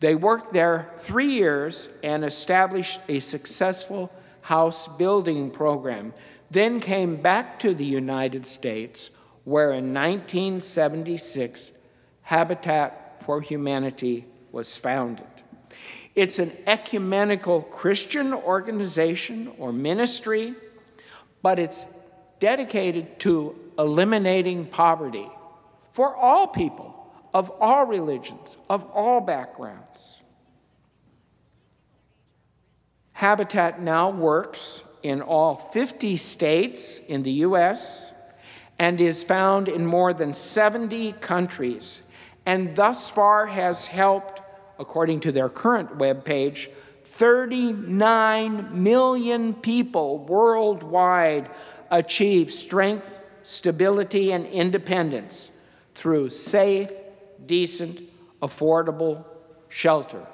They 0.00 0.14
worked 0.14 0.52
there 0.52 0.90
three 0.96 1.32
years 1.32 1.88
and 2.02 2.24
established 2.24 3.00
a 3.08 3.20
successful 3.20 4.12
house 4.42 4.86
building 4.86 5.50
program, 5.50 6.12
then 6.50 6.78
came 6.78 7.16
back 7.16 7.58
to 7.60 7.74
the 7.74 7.84
United 7.84 8.46
States, 8.46 9.10
where 9.44 9.70
in 9.70 9.94
1976, 9.94 11.70
Habitat 12.22 13.22
for 13.24 13.40
Humanity 13.40 14.26
was 14.52 14.76
founded. 14.76 15.26
It's 16.14 16.38
an 16.38 16.52
ecumenical 16.66 17.62
Christian 17.62 18.32
organization 18.32 19.52
or 19.58 19.72
ministry, 19.72 20.54
but 21.42 21.58
it's 21.58 21.86
dedicated 22.38 23.18
to 23.20 23.54
eliminating 23.78 24.66
poverty 24.66 25.28
for 25.92 26.14
all 26.14 26.46
people 26.46 26.92
of 27.32 27.50
all 27.60 27.86
religions, 27.86 28.56
of 28.70 28.84
all 28.92 29.20
backgrounds. 29.20 30.22
Habitat 33.12 33.80
now 33.80 34.10
works 34.10 34.82
in 35.02 35.22
all 35.22 35.54
50 35.54 36.16
states 36.16 36.98
in 37.08 37.22
the 37.22 37.32
U.S. 37.48 38.12
and 38.78 39.00
is 39.00 39.22
found 39.22 39.68
in 39.68 39.86
more 39.86 40.12
than 40.12 40.34
70 40.34 41.12
countries, 41.12 42.02
and 42.44 42.74
thus 42.74 43.08
far 43.08 43.46
has 43.46 43.86
helped, 43.86 44.40
according 44.78 45.20
to 45.20 45.32
their 45.32 45.48
current 45.48 45.96
webpage, 45.98 46.68
39 47.04 48.82
million 48.82 49.54
people 49.54 50.18
worldwide 50.18 51.48
achieve 51.90 52.52
strength, 52.52 53.18
stability, 53.42 54.32
and 54.32 54.46
independence 54.46 55.50
through 55.94 56.30
safe, 56.30 56.90
decent, 57.46 58.00
affordable 58.42 59.24
shelter. 59.68 60.26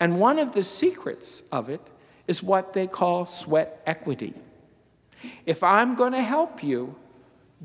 And 0.00 0.18
one 0.18 0.38
of 0.38 0.52
the 0.52 0.62
secrets 0.62 1.42
of 1.50 1.68
it 1.68 1.90
is 2.26 2.42
what 2.42 2.72
they 2.72 2.86
call 2.86 3.24
sweat 3.24 3.82
equity. 3.86 4.34
If 5.46 5.62
I'm 5.62 5.94
going 5.94 6.12
to 6.12 6.22
help 6.22 6.62
you, 6.62 6.94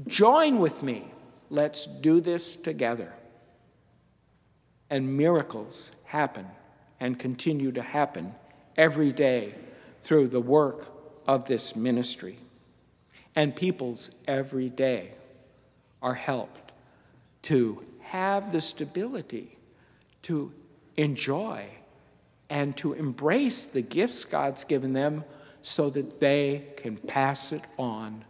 join 0.08 0.60
with 0.60 0.84
me. 0.84 1.12
Let's 1.50 1.86
do 1.86 2.22
this 2.22 2.56
together. 2.56 3.14
And 4.90 5.18
miracles 5.18 5.92
happen 6.06 6.48
and 7.00 7.18
continue 7.18 7.72
to 7.74 7.82
happen 7.82 8.34
every 8.78 9.12
day 9.12 9.56
through 10.04 10.28
the 10.30 10.40
work 10.40 10.88
of 11.28 11.46
this 11.46 11.76
ministry. 11.76 12.38
And 13.36 13.56
peoples 13.56 14.12
every 14.28 14.70
day 14.70 15.12
are 16.02 16.14
helped 16.14 16.72
to 17.44 17.84
have 18.02 18.52
the 18.52 18.62
stability 18.62 19.58
to 20.24 20.52
enjoy 20.98 21.66
and 22.50 22.76
to 22.78 22.94
embrace 22.94 23.66
the 23.66 23.82
gifts 23.82 24.26
God's 24.26 24.64
given 24.66 24.94
them 24.94 25.24
so 25.62 25.90
that 25.90 26.20
they 26.20 26.68
can 26.76 26.98
pass 26.98 27.54
it 27.54 27.62
on 27.78 28.26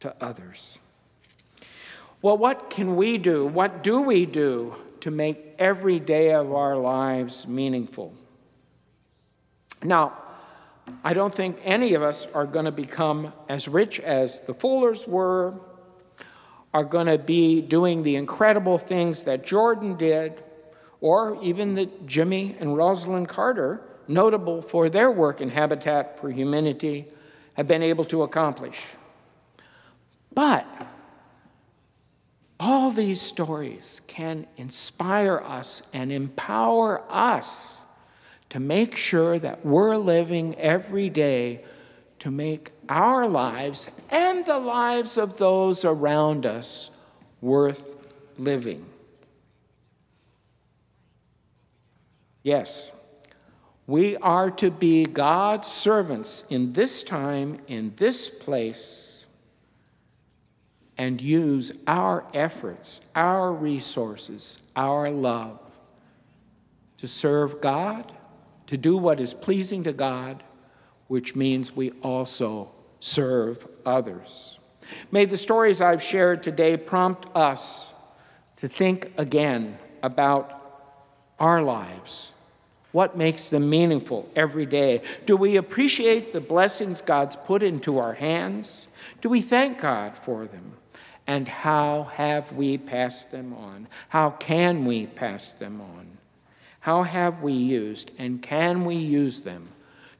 to 0.00 0.14
others. 0.20 0.78
Well, 2.22 2.36
what 2.36 2.70
can 2.70 2.96
we 2.96 3.16
do? 3.18 3.46
What 3.46 3.82
do 3.82 4.00
we 4.00 4.26
do 4.26 4.74
to 5.00 5.10
make 5.10 5.54
every 5.58 6.00
day 6.00 6.32
of 6.32 6.52
our 6.52 6.76
lives 6.76 7.46
meaningful? 7.46 8.12
Now, 9.82 10.18
I 11.02 11.14
don't 11.14 11.34
think 11.34 11.58
any 11.62 11.94
of 11.94 12.02
us 12.02 12.26
are 12.34 12.46
going 12.46 12.66
to 12.66 12.72
become 12.72 13.32
as 13.48 13.68
rich 13.68 14.00
as 14.00 14.40
the 14.40 14.54
Fullers 14.54 15.06
were, 15.06 15.54
are 16.74 16.84
going 16.84 17.06
to 17.06 17.18
be 17.18 17.60
doing 17.60 18.02
the 18.02 18.16
incredible 18.16 18.78
things 18.78 19.24
that 19.24 19.44
Jordan 19.44 19.96
did, 19.96 20.42
or 21.00 21.38
even 21.42 21.74
that 21.76 22.06
Jimmy 22.06 22.56
and 22.60 22.76
Rosalynn 22.76 23.26
Carter, 23.26 23.82
notable 24.08 24.60
for 24.60 24.88
their 24.90 25.10
work 25.10 25.40
in 25.40 25.48
Habitat 25.48 26.20
for 26.20 26.30
Humanity, 26.30 27.06
have 27.54 27.66
been 27.66 27.82
able 27.82 28.04
to 28.06 28.22
accomplish. 28.22 28.78
But 30.32 30.66
All 32.60 32.90
these 32.90 33.22
stories 33.22 34.02
can 34.06 34.46
inspire 34.58 35.38
us 35.38 35.80
and 35.94 36.12
empower 36.12 37.02
us 37.08 37.79
to 38.50 38.60
make 38.60 38.96
sure 38.96 39.38
that 39.38 39.64
we're 39.64 39.96
living 39.96 40.54
every 40.56 41.08
day 41.08 41.64
to 42.20 42.30
make 42.30 42.72
our 42.88 43.26
lives 43.26 43.88
and 44.10 44.44
the 44.44 44.58
lives 44.58 45.16
of 45.16 45.38
those 45.38 45.84
around 45.84 46.44
us 46.44 46.90
worth 47.40 47.84
living. 48.38 48.84
Yes, 52.42 52.90
we 53.86 54.16
are 54.18 54.50
to 54.52 54.70
be 54.70 55.04
God's 55.04 55.68
servants 55.68 56.44
in 56.48 56.72
this 56.72 57.02
time, 57.02 57.60
in 57.66 57.92
this 57.96 58.28
place, 58.28 59.26
and 60.96 61.20
use 61.20 61.72
our 61.86 62.24
efforts, 62.34 63.00
our 63.14 63.52
resources, 63.52 64.58
our 64.76 65.10
love 65.10 65.58
to 66.98 67.08
serve 67.08 67.60
God, 67.60 68.12
to 68.70 68.76
do 68.76 68.96
what 68.96 69.18
is 69.18 69.34
pleasing 69.34 69.82
to 69.82 69.92
God, 69.92 70.44
which 71.08 71.34
means 71.34 71.74
we 71.74 71.90
also 72.02 72.70
serve 73.00 73.66
others. 73.84 74.60
May 75.10 75.24
the 75.24 75.36
stories 75.36 75.80
I've 75.80 76.00
shared 76.00 76.40
today 76.44 76.76
prompt 76.76 77.26
us 77.36 77.92
to 78.58 78.68
think 78.68 79.10
again 79.18 79.76
about 80.04 80.94
our 81.40 81.64
lives. 81.64 82.30
What 82.92 83.16
makes 83.16 83.48
them 83.48 83.68
meaningful 83.68 84.30
every 84.36 84.66
day? 84.66 85.02
Do 85.26 85.36
we 85.36 85.56
appreciate 85.56 86.32
the 86.32 86.40
blessings 86.40 87.02
God's 87.02 87.34
put 87.34 87.64
into 87.64 87.98
our 87.98 88.14
hands? 88.14 88.86
Do 89.20 89.28
we 89.28 89.40
thank 89.40 89.80
God 89.80 90.16
for 90.16 90.46
them? 90.46 90.74
And 91.26 91.48
how 91.48 92.04
have 92.12 92.52
we 92.52 92.78
passed 92.78 93.32
them 93.32 93.52
on? 93.52 93.88
How 94.10 94.30
can 94.30 94.84
we 94.84 95.08
pass 95.08 95.50
them 95.54 95.80
on? 95.80 96.18
How 96.80 97.02
have 97.02 97.42
we 97.42 97.52
used 97.52 98.10
and 98.18 98.42
can 98.42 98.84
we 98.84 98.96
use 98.96 99.42
them 99.42 99.68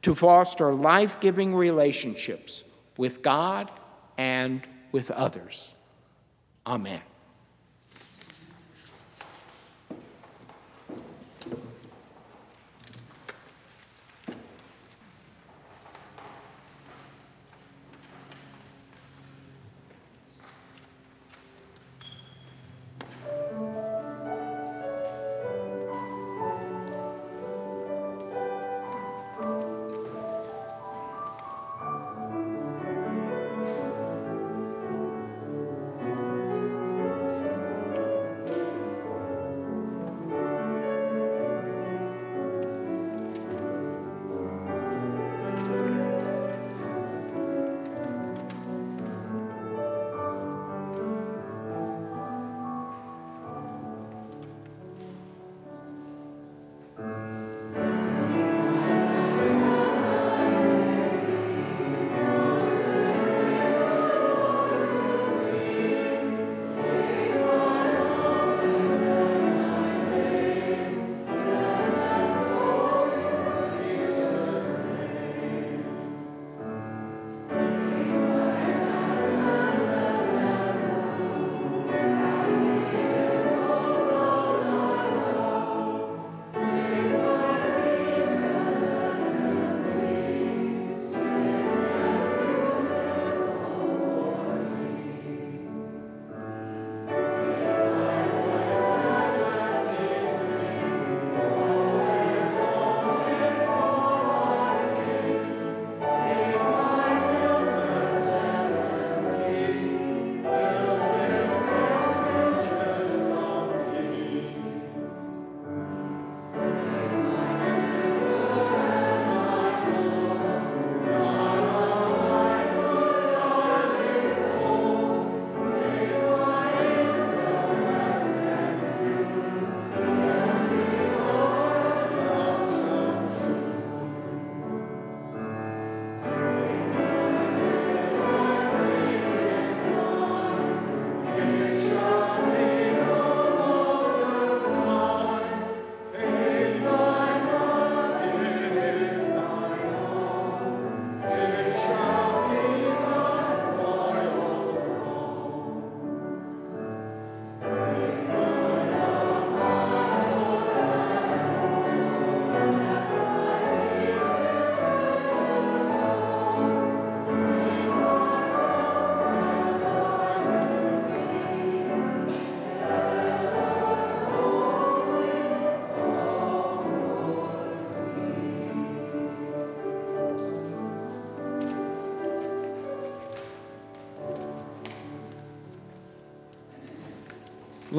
to 0.03 0.15
foster 0.15 0.75
life 0.75 1.19
giving 1.21 1.55
relationships 1.55 2.65
with 2.97 3.23
God 3.23 3.71
and 4.19 4.63
with 4.93 5.11
others? 5.11 5.75
Amen. 6.67 7.01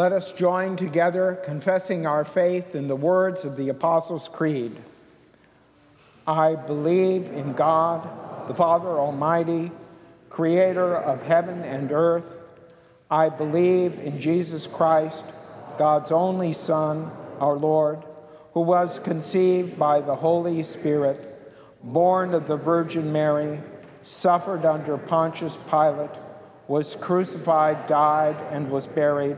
Let 0.01 0.13
us 0.13 0.31
join 0.31 0.77
together 0.77 1.37
confessing 1.43 2.07
our 2.07 2.25
faith 2.25 2.73
in 2.73 2.87
the 2.87 2.95
words 2.95 3.45
of 3.45 3.55
the 3.55 3.69
Apostles' 3.69 4.27
Creed. 4.27 4.75
I 6.25 6.55
believe 6.55 7.27
in 7.27 7.53
God, 7.53 8.47
the 8.47 8.55
Father 8.55 8.89
Almighty, 8.89 9.69
creator 10.31 10.95
of 10.95 11.21
heaven 11.21 11.61
and 11.61 11.91
earth. 11.91 12.35
I 13.11 13.29
believe 13.29 13.99
in 13.99 14.19
Jesus 14.19 14.65
Christ, 14.65 15.23
God's 15.77 16.11
only 16.11 16.53
Son, 16.53 17.11
our 17.39 17.53
Lord, 17.53 18.03
who 18.55 18.61
was 18.61 18.97
conceived 18.97 19.77
by 19.77 20.01
the 20.01 20.15
Holy 20.15 20.63
Spirit, 20.63 21.53
born 21.83 22.33
of 22.33 22.47
the 22.47 22.57
Virgin 22.57 23.13
Mary, 23.13 23.59
suffered 24.01 24.65
under 24.65 24.97
Pontius 24.97 25.59
Pilate, 25.69 26.09
was 26.67 26.95
crucified, 26.95 27.85
died, 27.85 28.37
and 28.49 28.71
was 28.71 28.87
buried 28.87 29.37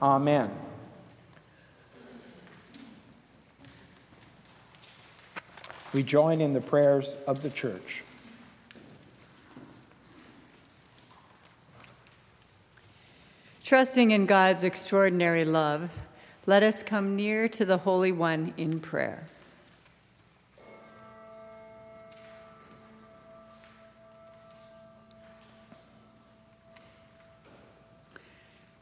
Amen. 0.00 0.50
We 5.94 6.02
join 6.02 6.42
in 6.42 6.52
the 6.52 6.60
prayers 6.60 7.16
of 7.26 7.42
the 7.42 7.48
church. 7.48 8.02
Trusting 13.64 14.10
in 14.10 14.26
God's 14.26 14.62
extraordinary 14.62 15.44
love, 15.44 15.90
let 16.44 16.62
us 16.62 16.82
come 16.82 17.16
near 17.16 17.48
to 17.48 17.64
the 17.64 17.78
Holy 17.78 18.12
One 18.12 18.52
in 18.56 18.78
prayer. 18.78 19.26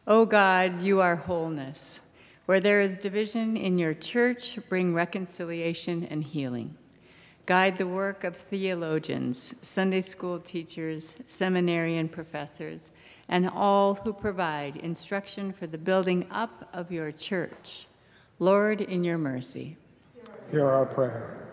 O 0.06 0.26
God, 0.26 0.82
you 0.82 1.00
are 1.00 1.16
wholeness. 1.16 2.00
Where 2.44 2.60
there 2.60 2.82
is 2.82 2.98
division 2.98 3.56
in 3.56 3.78
your 3.78 3.94
church, 3.94 4.58
bring 4.68 4.92
reconciliation 4.92 6.04
and 6.04 6.22
healing. 6.22 6.76
Guide 7.46 7.78
the 7.78 7.86
work 7.86 8.22
of 8.22 8.36
theologians, 8.36 9.54
Sunday 9.62 10.02
school 10.02 10.38
teachers, 10.38 11.16
seminarian 11.26 12.10
professors, 12.10 12.90
and 13.28 13.48
all 13.48 13.94
who 13.94 14.12
provide 14.12 14.76
instruction 14.76 15.54
for 15.54 15.66
the 15.66 15.78
building 15.78 16.26
up 16.30 16.68
of 16.74 16.92
your 16.92 17.10
church. 17.10 17.86
Lord, 18.38 18.82
in 18.82 19.04
your 19.04 19.16
mercy. 19.16 19.78
Hear 20.50 20.68
our 20.68 20.84
prayer. 20.84 21.48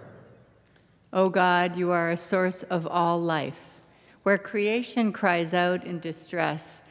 O 1.13 1.29
God, 1.29 1.77
you 1.77 1.91
are 1.91 2.11
a 2.11 2.17
source 2.17 2.63
of 2.63 2.85
all 2.85 3.21
life. 3.21 3.79
Where 4.23 4.37
creation 4.37 5.13
cries 5.13 5.53
out 5.53 5.85
in 5.85 5.99
distress, 5.99 6.81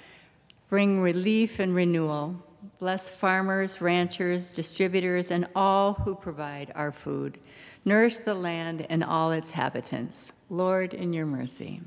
bring 0.70 1.02
relief 1.02 1.58
and 1.58 1.74
renewal. 1.74 2.36
Bless 2.78 3.08
farmers, 3.08 3.80
ranchers, 3.80 4.50
distributors, 4.50 5.32
and 5.32 5.48
all 5.54 5.94
who 5.94 6.14
provide 6.14 6.72
our 6.76 6.92
food. 6.92 7.38
Nourish 7.84 8.18
the 8.18 8.34
land 8.34 8.86
and 8.88 9.02
all 9.02 9.32
its 9.32 9.50
habitants. 9.50 10.32
Lord, 10.48 10.94
in 10.94 11.12
your 11.12 11.26
mercy. 11.26 11.82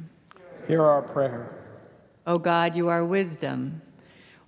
Hear 0.67 0.83
our 0.83 1.01
prayer. 1.01 1.49
O 2.27 2.37
God, 2.37 2.75
you 2.75 2.89
are 2.89 3.05
wisdom. 3.05 3.81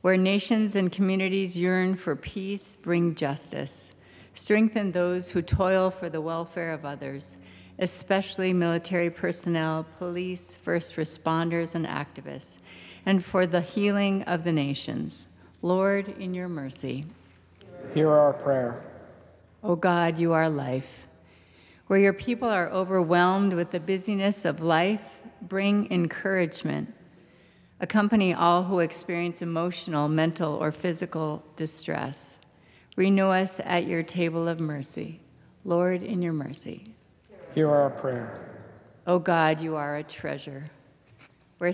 Where 0.02 0.18
nations 0.18 0.76
and 0.76 0.92
communities 0.92 1.58
yearn 1.58 1.96
for 1.96 2.16
peace, 2.16 2.76
bring 2.76 3.16
justice. 3.16 3.94
Strengthen 4.34 4.92
those 4.92 5.30
who 5.30 5.42
toil 5.42 5.90
for 5.90 6.10
the 6.10 6.22
welfare 6.22 6.74
of 6.74 6.84
others, 6.84 7.38
especially 7.80 8.52
military 8.52 9.10
personnel, 9.10 9.86
police, 9.98 10.58
first 10.62 10.98
responders, 10.98 11.74
and 11.74 11.86
activists, 11.86 12.60
and 13.06 13.24
for 13.24 13.46
the 13.46 13.62
healing 13.62 14.24
of 14.24 14.44
the 14.44 14.52
nations. 14.52 15.28
Lord, 15.62 16.10
in 16.20 16.34
your 16.34 16.48
mercy. 16.48 17.06
Hear 17.94 18.10
our 18.12 18.34
prayer. 18.34 18.84
O 19.64 19.76
God, 19.76 20.20
you 20.20 20.34
are 20.34 20.50
life. 20.50 21.08
Where 21.88 22.00
your 22.00 22.14
people 22.14 22.50
are 22.50 22.70
overwhelmed 22.70 23.54
with 23.54 23.72
the 23.72 23.80
busyness 23.80 24.46
of 24.46 24.62
life, 24.62 25.02
bring 25.42 25.92
encouragement 25.92 26.94
Accompany 27.82 28.34
all 28.34 28.64
who 28.64 28.80
experience 28.80 29.42
emotional, 29.42 30.08
mental, 30.08 30.54
or 30.54 30.72
physical 30.72 31.44
distress. 31.58 32.40
Renew 32.96 33.28
us 33.28 33.60
at 33.66 33.86
your 33.86 34.02
table 34.02 34.48
of 34.48 34.62
mercy. 34.62 35.20
Lord, 35.66 36.02
in 36.02 36.22
your 36.22 36.32
mercy. 36.32 36.96
Hear 37.54 37.70
our 37.70 37.90
prayer. 37.90 38.40
O 39.06 39.20
God, 39.20 39.60
you 39.60 39.76
are 39.76 39.98
a 39.98 40.04
treasure. 40.04 40.72
Where 41.58 41.74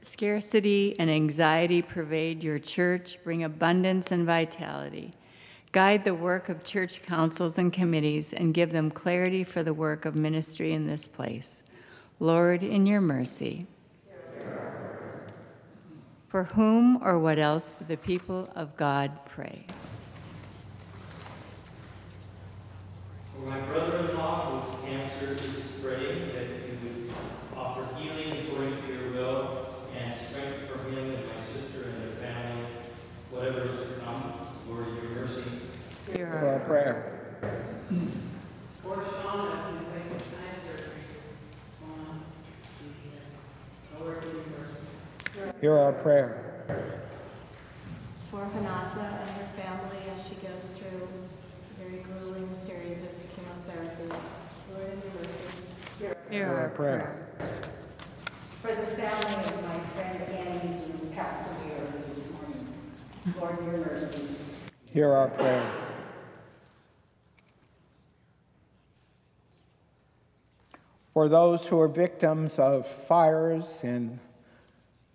scarcity 0.00 0.94
and 0.98 1.10
anxiety 1.10 1.82
pervade 1.82 2.42
your 2.42 2.58
church, 2.58 3.18
bring 3.24 3.42
abundance 3.44 4.12
and 4.12 4.26
vitality. 4.26 5.14
Guide 5.72 6.04
the 6.04 6.14
work 6.14 6.50
of 6.50 6.64
church 6.64 7.02
councils 7.02 7.56
and 7.56 7.72
committees 7.72 8.34
and 8.34 8.52
give 8.52 8.72
them 8.72 8.90
clarity 8.90 9.42
for 9.42 9.62
the 9.62 9.72
work 9.72 10.04
of 10.04 10.14
ministry 10.14 10.74
in 10.74 10.86
this 10.86 11.08
place. 11.08 11.62
Lord, 12.20 12.62
in 12.62 12.86
your 12.86 13.00
mercy. 13.00 13.66
For 16.28 16.44
whom 16.44 17.02
or 17.02 17.18
what 17.18 17.38
else 17.38 17.72
do 17.72 17.86
the 17.86 17.96
people 17.96 18.50
of 18.54 18.76
God 18.76 19.10
pray? 19.26 19.66
For 23.34 23.46
my 23.46 23.60
brother-in-law 23.60 24.60
whose 24.60 24.88
cancer 24.88 25.32
is 25.32 25.64
spreading, 25.64 26.32
that 26.34 26.46
you 26.46 26.78
would 26.82 27.12
offer 27.56 27.94
healing 27.96 28.46
according 28.46 28.80
to 28.80 28.88
your 28.92 29.10
will 29.12 29.66
and 29.98 30.14
strength 30.16 30.70
for 30.70 30.78
him 30.90 31.12
and 31.12 31.26
my 31.28 31.36
sister 31.40 31.88
and 31.88 32.02
their 32.02 32.16
family, 32.28 32.66
whatever 33.30 33.68
is 33.68 33.76
to 33.76 33.84
come, 34.04 34.32
Lord, 34.68 34.86
your 35.02 35.10
mercy. 35.10 35.42
Hear 36.72 36.80
our 36.80 36.88
prayer. 36.88 37.12
Hear 45.60 45.76
our 45.76 45.92
prayer. 45.92 46.64
For 48.30 48.38
Hanata 48.40 49.20
and 49.20 49.30
her 49.30 49.48
family 49.54 49.98
as 50.16 50.26
she 50.26 50.36
goes 50.36 50.68
through 50.68 51.08
a 51.08 51.84
very 51.84 52.02
grueling 52.04 52.54
series 52.54 53.02
of 53.02 53.10
chemotherapy. 53.36 54.08
Lord, 54.72 54.92
in 54.92 55.02
your 55.02 55.12
mercy. 55.22 55.44
Hear 56.30 56.48
our 56.48 56.70
prayer. 56.70 57.28
For 58.62 58.68
the 58.68 58.96
family 58.96 59.44
of 59.44 59.62
my 59.62 59.78
friend 59.92 60.22
Annie 60.22 60.80
who 60.90 61.06
passed 61.08 61.50
away 61.50 61.80
early 61.80 62.14
this 62.14 62.32
morning. 62.32 62.66
Lord, 63.38 63.62
your 63.62 63.76
mercy. 63.84 64.36
Hear 64.86 65.12
our 65.12 65.28
prayer. 65.28 65.81
For 71.12 71.28
those 71.28 71.66
who 71.66 71.78
are 71.78 71.88
victims 71.88 72.58
of 72.58 72.86
fires 72.86 73.84
in 73.84 74.18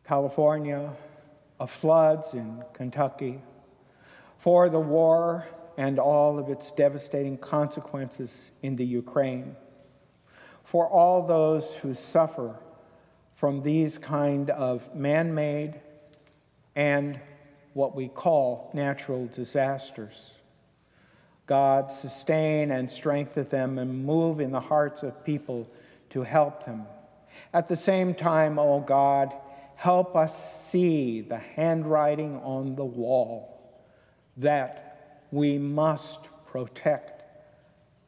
California, 0.06 0.94
of 1.60 1.72
floods 1.72 2.34
in 2.34 2.64
Kentucky, 2.74 3.42
for 4.38 4.70
the 4.70 4.80
war 4.80 5.48
and 5.76 5.98
all 5.98 6.38
of 6.38 6.50
its 6.50 6.72
devastating 6.72 7.36
consequences 7.38 8.52
in 8.62 8.76
the 8.76 8.86
Ukraine, 8.86 9.56
for 10.64 10.88
all 10.88 11.26
those 11.26 11.76
who 11.78 11.96
suffer 11.96 12.56
from 13.34 13.64
these 13.64 13.98
kind 13.98 14.52
of 14.52 14.94
man-made 14.94 15.80
and 16.76 17.20
what 17.74 17.96
we 17.96 18.08
call 18.08 18.70
natural 18.74 19.26
disasters. 19.28 20.36
God 21.48 21.92
sustain 21.92 22.72
and 22.72 22.90
strengthen 22.92 23.46
them 23.46 23.80
and 23.80 24.06
move 24.06 24.40
in 24.40 24.52
the 24.52 24.60
hearts 24.60 25.02
of 25.02 25.24
people 25.24 25.68
to 26.10 26.24
help 26.24 26.66
them. 26.66 26.86
At 27.54 27.68
the 27.68 27.76
same 27.76 28.14
time, 28.14 28.60
O 28.60 28.74
oh 28.74 28.80
God, 28.80 29.34
help 29.76 30.16
us 30.16 30.66
see 30.66 31.22
the 31.22 31.38
handwriting 31.38 32.38
on 32.38 32.76
the 32.76 32.86
wall 32.86 33.82
that 34.38 35.24
we 35.32 35.58
must 35.58 36.20
protect 36.48 37.24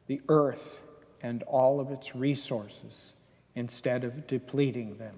the 0.06 0.20
earth 0.28 0.80
and 1.22 1.42
all 1.44 1.80
of 1.80 1.90
its 1.90 2.16
resources 2.16 3.14
instead 3.54 4.04
of 4.04 4.26
depleting 4.26 4.96
them. 4.96 5.16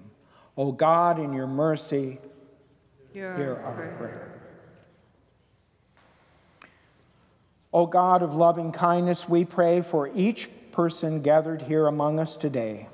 O 0.57 0.67
oh 0.67 0.71
God, 0.71 1.19
in 1.19 1.33
your 1.33 1.47
mercy, 1.47 2.19
hear, 3.13 3.35
hear 3.35 3.55
our 3.55 3.73
prayer. 3.73 3.95
prayer. 3.97 4.29
O 7.73 7.81
oh 7.81 7.85
God 7.87 8.21
of 8.21 8.35
loving 8.35 8.71
kindness, 8.71 9.27
we 9.27 9.45
pray 9.45 9.81
for 9.81 10.11
each 10.13 10.47
person 10.73 11.21
gathered 11.21 11.61
here 11.61 11.87
among 11.87 12.19
us 12.19 12.35
today, 12.35 12.89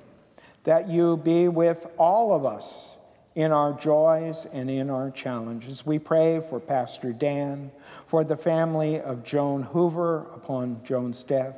that 0.65 0.89
you 0.89 1.17
be 1.17 1.47
with 1.47 1.87
all 1.97 2.33
of 2.33 2.45
us 2.45 2.97
in 3.35 3.53
our 3.53 3.71
joys 3.73 4.45
and 4.51 4.69
in 4.69 4.89
our 4.89 5.09
challenges. 5.09 5.85
We 5.85 5.97
pray 5.97 6.41
for 6.49 6.59
Pastor 6.59 7.13
Dan, 7.13 7.71
for 8.05 8.25
the 8.25 8.35
family 8.35 8.99
of 8.99 9.23
Joan 9.23 9.63
Hoover 9.63 10.27
upon 10.35 10.81
Joan's 10.83 11.23
death, 11.23 11.57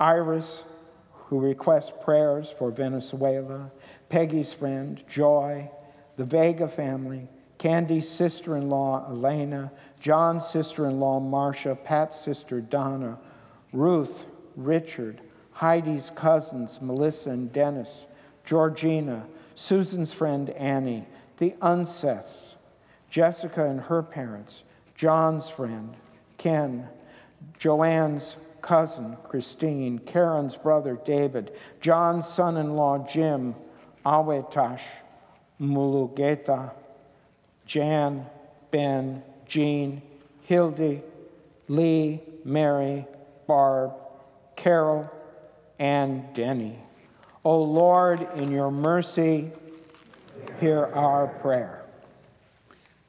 Iris, 0.00 0.64
who 1.12 1.38
requests 1.38 1.92
prayers 2.02 2.52
for 2.58 2.72
Venezuela, 2.72 3.70
Peggy's 4.08 4.52
friend, 4.52 5.02
Joy, 5.08 5.70
the 6.16 6.24
Vega 6.24 6.66
family, 6.66 7.28
Candy's 7.58 8.08
sister 8.08 8.56
in 8.56 8.68
law, 8.68 9.06
Elena, 9.08 9.70
John's 10.00 10.46
sister 10.46 10.86
in 10.88 10.98
law, 10.98 11.20
Marcia, 11.20 11.76
Pat's 11.76 12.20
sister, 12.20 12.60
Donna, 12.60 13.18
Ruth, 13.72 14.26
Richard, 14.56 15.20
Heidi's 15.54 16.10
cousins, 16.10 16.80
Melissa 16.82 17.30
and 17.30 17.52
Dennis, 17.52 18.06
Georgina, 18.44 19.24
Susan's 19.54 20.12
friend 20.12 20.50
Annie, 20.50 21.06
the 21.38 21.54
Unseths, 21.62 22.54
Jessica 23.08 23.64
and 23.64 23.80
her 23.80 24.02
parents, 24.02 24.64
John's 24.96 25.48
friend, 25.48 25.94
Ken, 26.38 26.88
Joanne's 27.58 28.36
cousin, 28.60 29.16
Christine, 29.28 29.98
Karen's 30.00 30.56
brother, 30.56 30.98
David, 31.04 31.52
John's 31.80 32.26
son 32.26 32.56
in 32.56 32.74
law, 32.74 33.06
Jim, 33.06 33.54
Awetash, 34.04 34.82
Mulugeta, 35.60 36.72
Jan, 37.66 38.26
Ben, 38.70 39.22
Jean, 39.46 40.02
Hildy, 40.42 41.02
Lee, 41.68 42.20
Mary, 42.44 43.06
Barb, 43.46 43.92
Carol, 44.56 45.13
and 45.78 46.32
Denny. 46.34 46.78
O 47.44 47.50
oh 47.50 47.62
Lord, 47.62 48.26
in 48.36 48.50
your 48.50 48.70
mercy, 48.70 49.50
hear 50.60 50.86
our 50.94 51.26
prayer. 51.26 51.84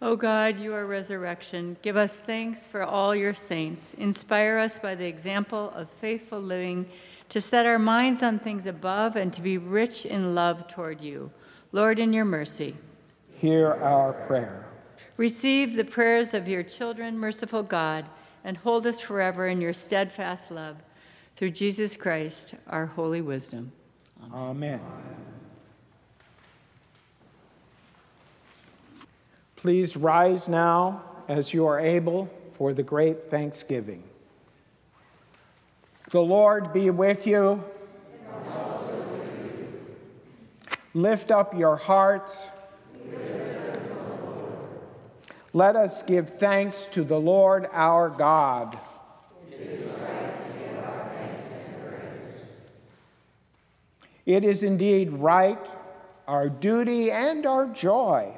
O 0.01 0.09
oh 0.09 0.16
God, 0.16 0.59
you 0.59 0.74
are 0.74 0.86
resurrection. 0.86 1.78
Give 1.82 1.95
us 1.95 2.18
thanks 2.18 2.68
for 2.68 2.84
all 2.84 3.16
your 3.16 3.34
saints. 3.34 3.93
Inspire 3.95 4.57
us 4.57 4.78
by 4.78 4.93
the 4.93 5.05
example 5.05 5.72
of 5.72 5.89
faithful 5.89 6.39
living 6.39 6.86
to 7.30 7.39
set 7.41 7.66
our 7.66 7.80
minds 7.80 8.22
on 8.22 8.39
things 8.39 8.66
above 8.66 9.16
and 9.16 9.34
to 9.34 9.41
be 9.41 9.57
rich 9.57 10.05
in 10.05 10.36
love 10.36 10.68
toward 10.68 11.01
you. 11.01 11.32
Lord, 11.72 11.97
in 11.97 12.13
your 12.13 12.26
mercy, 12.26 12.76
hear 13.34 13.72
our 13.74 14.13
prayer. 14.28 14.68
Receive 15.18 15.76
the 15.76 15.86
prayers 15.86 16.34
of 16.34 16.47
your 16.47 16.61
children, 16.61 17.18
merciful 17.18 17.63
God, 17.63 18.05
and 18.43 18.57
hold 18.57 18.86
us 18.86 18.99
forever 18.99 19.47
in 19.47 19.61
your 19.61 19.74
steadfast 19.74 20.51
love. 20.51 20.76
Through 21.36 21.51
Jesus 21.51 21.97
Christ, 21.97 22.55
our 22.67 22.86
holy 22.86 23.21
wisdom. 23.21 23.71
Amen. 24.33 24.79
Amen. 24.79 24.79
Please 29.57 29.97
rise 29.97 30.47
now 30.47 31.03
as 31.27 31.53
you 31.53 31.65
are 31.65 31.79
able 31.79 32.29
for 32.57 32.73
the 32.73 32.83
great 32.83 33.29
thanksgiving. 33.29 34.03
The 36.11 36.21
Lord 36.21 36.71
be 36.71 36.89
with 36.89 37.27
you. 37.27 37.63
Lift 40.93 41.31
up 41.31 41.57
your 41.57 41.75
hearts. 41.75 42.47
Let 45.51 45.75
us 45.75 46.03
give 46.03 46.29
thanks 46.29 46.86
to 46.88 47.03
the 47.03 47.19
Lord 47.19 47.67
our 47.73 48.09
God. 48.09 48.77
It 54.26 54.43
is 54.43 54.63
indeed 54.63 55.11
right, 55.11 55.59
our 56.28 56.49
duty, 56.49 57.11
and 57.11 57.45
our 57.45 57.67
joy 57.67 58.38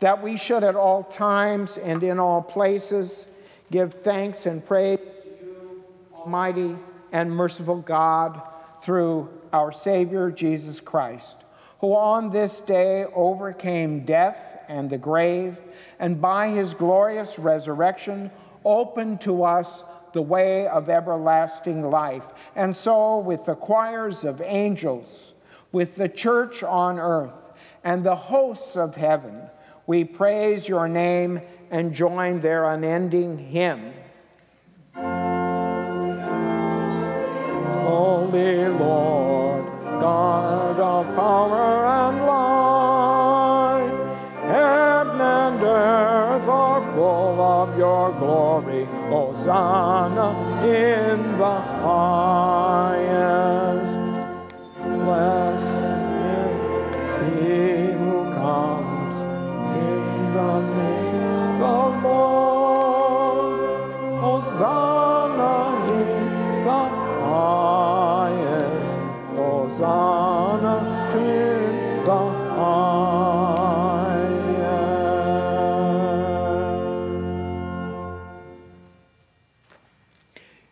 that 0.00 0.22
we 0.22 0.36
should 0.36 0.64
at 0.64 0.76
all 0.76 1.04
times 1.04 1.78
and 1.78 2.02
in 2.02 2.18
all 2.18 2.42
places 2.42 3.26
give 3.70 3.94
thanks 3.94 4.46
and 4.46 4.64
praise 4.64 4.98
to 4.98 5.44
you, 5.44 5.84
Almighty 6.14 6.76
and 7.12 7.30
merciful 7.30 7.80
God, 7.80 8.40
through 8.82 9.28
our 9.52 9.72
Savior 9.72 10.30
Jesus 10.30 10.80
Christ, 10.80 11.36
who 11.80 11.94
on 11.94 12.30
this 12.30 12.60
day 12.60 13.06
overcame 13.14 14.04
death 14.04 14.58
and 14.68 14.90
the 14.90 14.98
grave, 14.98 15.58
and 15.98 16.20
by 16.20 16.48
his 16.48 16.74
glorious 16.74 17.38
resurrection 17.38 18.30
opened 18.64 19.20
to 19.22 19.44
us 19.44 19.84
the 20.12 20.22
way 20.22 20.66
of 20.66 20.88
everlasting 20.88 21.90
life. 21.90 22.24
And 22.56 22.74
so, 22.74 23.18
with 23.18 23.46
the 23.46 23.54
choirs 23.54 24.24
of 24.24 24.40
angels, 24.42 25.34
with 25.72 25.96
the 25.96 26.08
church 26.08 26.62
on 26.62 26.98
earth, 26.98 27.40
and 27.84 28.04
the 28.04 28.16
hosts 28.16 28.76
of 28.76 28.96
heaven, 28.96 29.40
we 29.86 30.04
praise 30.04 30.68
your 30.68 30.88
name 30.88 31.40
and 31.70 31.94
join 31.94 32.40
their 32.40 32.64
unending 32.66 33.38
hymn. 33.38 33.92
Holy 37.84 38.68
Lord, 38.68 39.64
God 40.00 40.80
of 40.80 41.06
power 41.16 41.86
and 41.86 42.26
light, 42.26 43.90
heaven 44.42 45.20
and 45.20 45.62
earth 45.62 46.48
are 46.48 46.82
full 46.94 47.40
of 47.40 47.78
your 47.78 48.12
glory. 48.12 48.86
Hosanna 49.10 50.28
in 50.64 51.38
the 51.38 51.60
highest. 51.82 52.68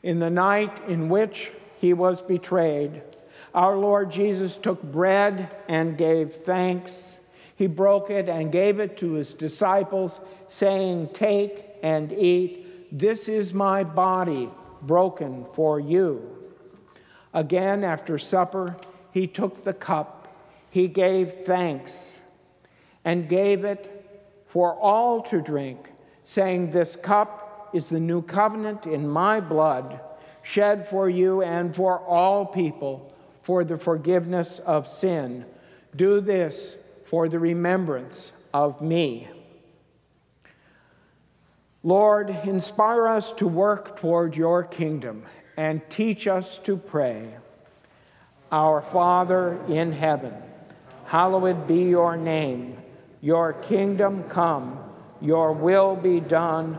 In 0.06 0.20
the 0.20 0.30
night 0.30 0.86
in 0.86 1.08
which 1.08 1.50
he 1.80 1.92
was 1.92 2.22
betrayed, 2.22 3.02
our 3.52 3.76
Lord 3.76 4.08
Jesus 4.08 4.56
took 4.56 4.80
bread 4.80 5.50
and 5.66 5.98
gave 5.98 6.32
thanks. 6.32 7.16
He 7.56 7.66
broke 7.66 8.08
it 8.08 8.28
and 8.28 8.52
gave 8.52 8.78
it 8.78 8.96
to 8.98 9.14
his 9.14 9.34
disciples, 9.34 10.20
saying, 10.46 11.08
Take 11.12 11.64
and 11.82 12.12
eat. 12.12 12.96
This 12.96 13.28
is 13.28 13.52
my 13.52 13.82
body 13.82 14.48
broken 14.80 15.44
for 15.54 15.80
you. 15.80 16.38
Again, 17.34 17.82
after 17.82 18.16
supper, 18.16 18.76
he 19.10 19.26
took 19.26 19.64
the 19.64 19.74
cup. 19.74 20.38
He 20.70 20.86
gave 20.86 21.32
thanks 21.44 22.20
and 23.04 23.28
gave 23.28 23.64
it 23.64 24.22
for 24.46 24.72
all 24.72 25.20
to 25.22 25.40
drink, 25.40 25.90
saying, 26.22 26.70
This 26.70 26.94
cup 26.94 27.45
is 27.76 27.90
the 27.90 28.00
new 28.00 28.22
covenant 28.22 28.86
in 28.86 29.06
my 29.06 29.38
blood, 29.38 30.00
shed 30.42 30.88
for 30.88 31.08
you 31.08 31.42
and 31.42 31.76
for 31.76 32.00
all 32.00 32.46
people 32.46 33.12
for 33.42 33.62
the 33.62 33.78
forgiveness 33.78 34.58
of 34.60 34.88
sin. 34.88 35.44
Do 35.94 36.20
this 36.20 36.76
for 37.04 37.28
the 37.28 37.38
remembrance 37.38 38.32
of 38.52 38.80
me. 38.80 39.28
Lord, 41.82 42.30
inspire 42.44 43.06
us 43.06 43.30
to 43.34 43.46
work 43.46 44.00
toward 44.00 44.36
your 44.36 44.64
kingdom 44.64 45.22
and 45.56 45.88
teach 45.88 46.26
us 46.26 46.58
to 46.58 46.76
pray. 46.76 47.28
Our 48.50 48.80
Father 48.80 49.60
in 49.68 49.92
heaven, 49.92 50.34
hallowed 51.04 51.68
be 51.68 51.84
your 51.84 52.16
name. 52.16 52.78
Your 53.20 53.52
kingdom 53.52 54.24
come, 54.24 54.80
your 55.20 55.52
will 55.52 55.94
be 55.94 56.20
done 56.20 56.78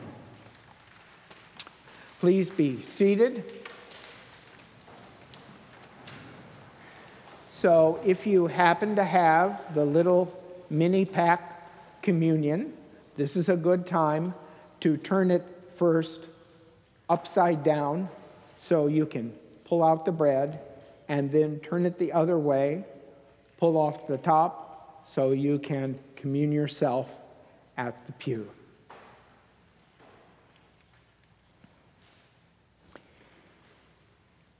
Please 2.21 2.51
be 2.51 2.79
seated. 2.83 3.43
So, 7.47 7.99
if 8.05 8.27
you 8.27 8.45
happen 8.45 8.95
to 8.97 9.03
have 9.03 9.73
the 9.73 9.83
little 9.83 10.31
mini 10.69 11.03
pack 11.03 12.03
communion, 12.03 12.73
this 13.17 13.35
is 13.35 13.49
a 13.49 13.55
good 13.55 13.87
time 13.87 14.35
to 14.81 14.97
turn 14.97 15.31
it 15.31 15.43
first 15.77 16.27
upside 17.09 17.63
down 17.63 18.07
so 18.55 18.85
you 18.85 19.07
can 19.07 19.33
pull 19.65 19.83
out 19.83 20.05
the 20.05 20.11
bread 20.11 20.59
and 21.09 21.31
then 21.31 21.59
turn 21.61 21.87
it 21.87 21.97
the 21.97 22.11
other 22.11 22.37
way, 22.37 22.83
pull 23.57 23.77
off 23.77 24.05
the 24.05 24.19
top 24.19 25.01
so 25.07 25.31
you 25.31 25.57
can 25.57 25.97
commune 26.15 26.51
yourself 26.51 27.09
at 27.77 28.05
the 28.05 28.13
pew. 28.13 28.47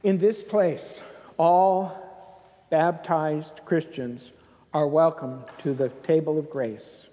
In 0.03 0.17
this 0.17 0.41
place, 0.41 0.99
all 1.37 2.41
baptized 2.71 3.61
Christians 3.65 4.31
are 4.73 4.87
welcome 4.87 5.43
to 5.59 5.75
the 5.75 5.89
table 5.89 6.39
of 6.39 6.49
grace. 6.49 7.07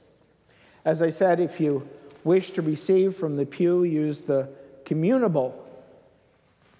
As 0.86 1.02
I 1.02 1.10
said, 1.10 1.38
if 1.38 1.60
you 1.60 1.86
wish 2.24 2.52
to 2.52 2.62
receive 2.62 3.14
from 3.14 3.36
the 3.36 3.44
pew, 3.44 3.84
use 3.84 4.22
the 4.22 4.48
communable. 4.86 5.52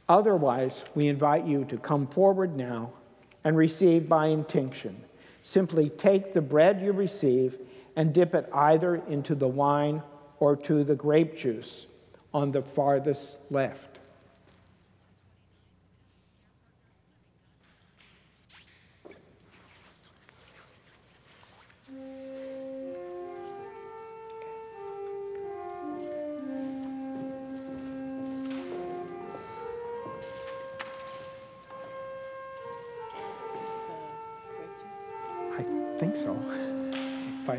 Otherwise, 0.09 0.83
we 0.95 1.09
invite 1.09 1.45
you 1.45 1.67
to 1.67 1.77
come 1.77 2.07
forward 2.07 2.57
now 2.57 2.91
and 3.45 3.55
receive 3.55 4.09
by 4.09 4.29
intinction. 4.29 5.05
Simply 5.43 5.91
take 5.91 6.33
the 6.33 6.41
bread 6.41 6.81
you 6.81 6.93
receive 6.93 7.59
and 7.97 8.15
dip 8.15 8.35
it 8.35 8.49
either 8.55 8.97
into 9.09 9.35
the 9.35 9.49
wine 9.49 10.03
or 10.41 10.57
to 10.57 10.85
the 10.85 10.95
grape 10.95 11.37
juice 11.37 11.87
on 12.33 12.51
the 12.51 12.63
farthest 12.63 13.41
left. 13.51 13.88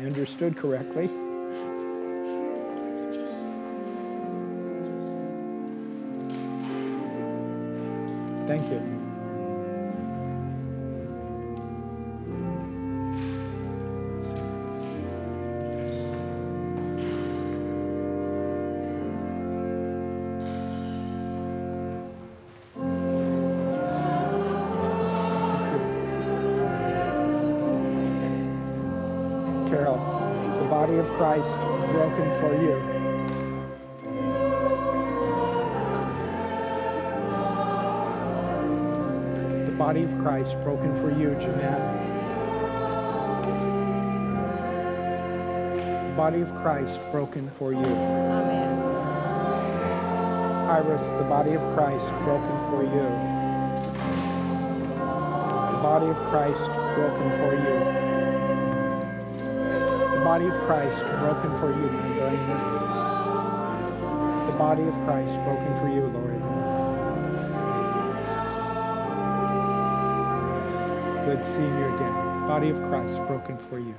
I 0.00 0.04
understood 0.04 0.56
correctly. 0.56 1.08
Thank 8.46 8.70
you. 8.70 8.99
Carol, 29.70 29.98
the 30.58 30.68
body 30.68 30.96
of 30.96 31.06
Christ 31.10 31.54
broken 31.92 32.28
for 32.40 32.52
you. 32.60 32.74
The 39.66 39.72
body 39.78 40.02
of 40.02 40.10
Christ 40.18 40.56
broken 40.64 40.92
for 41.00 41.10
you, 41.16 41.36
Jeanette. 41.38 41.78
The 46.08 46.14
body 46.16 46.40
of 46.40 46.52
Christ 46.56 47.00
broken 47.12 47.48
for 47.56 47.72
you. 47.72 47.78
Amen. 47.78 48.80
Iris, 50.68 51.06
the 51.10 51.24
body 51.28 51.52
of 51.52 51.62
Christ 51.74 52.08
broken 52.24 52.58
for 52.70 52.82
you. 52.82 53.06
The 55.70 55.80
body 55.80 56.06
of 56.06 56.16
Christ 56.28 56.66
broken 56.96 57.30
for 57.38 57.54
you. 57.54 58.09
Body 60.30 60.46
of 60.46 60.54
Christ 60.60 61.00
broken 61.18 61.50
for 61.58 61.70
you. 61.74 61.88
The 64.46 64.52
body 64.56 64.84
of 64.84 64.94
Christ 65.04 65.34
broken 65.42 65.74
for 65.80 65.88
you, 65.88 66.06
Lord. 66.06 66.40
Good 71.26 71.44
seeing 71.44 71.76
you 71.80 71.94
again. 71.96 72.14
Body 72.46 72.68
of 72.70 72.76
Christ 72.76 73.16
broken 73.26 73.58
for 73.58 73.80
you. 73.80 73.96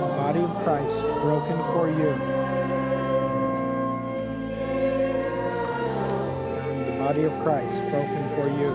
The 0.00 0.14
body 0.16 0.40
of 0.40 0.50
Christ 0.64 1.02
broken 1.20 1.58
for 1.74 1.90
you. 1.90 2.33
Body 7.14 7.26
of 7.26 7.42
Christ 7.44 7.76
broken 7.90 8.28
for 8.30 8.48
you. 8.48 8.70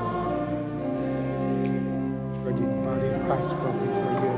The 2.46 2.52
body 2.86 3.08
of 3.10 3.20
Christ 3.26 3.52
broken 3.58 3.90
for 4.00 4.12
you. 4.24 4.34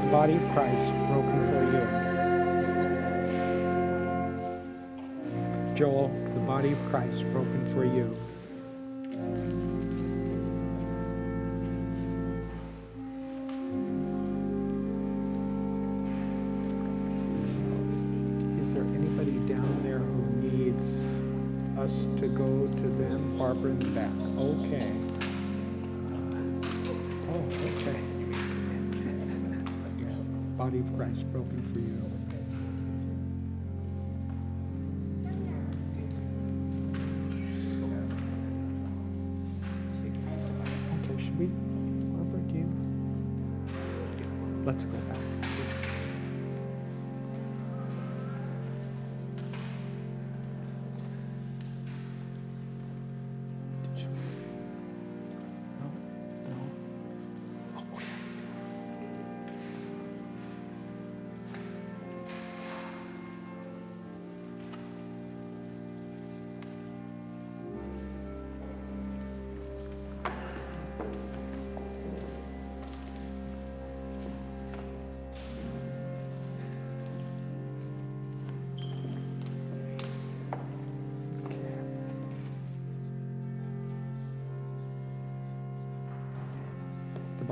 The 0.00 0.10
body 0.12 0.34
of 0.36 0.42
Christ 0.52 0.92
broken 1.08 1.38
for 1.48 1.62
you. 1.72 1.82
Joel, 5.74 6.08
the 6.34 6.40
body 6.40 6.72
of 6.72 6.78
Christ 6.88 7.24
broken 7.32 7.66
for 7.72 7.84
you. 7.84 8.16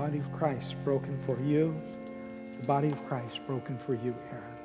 Body 0.00 0.18
of 0.18 0.32
Christ 0.32 0.76
broken 0.82 1.14
for 1.26 1.38
you. 1.42 1.78
The 2.58 2.66
body 2.66 2.88
of 2.88 3.06
Christ 3.06 3.38
broken 3.46 3.76
for 3.84 3.92
you, 3.92 4.14
Aaron. 4.32 4.59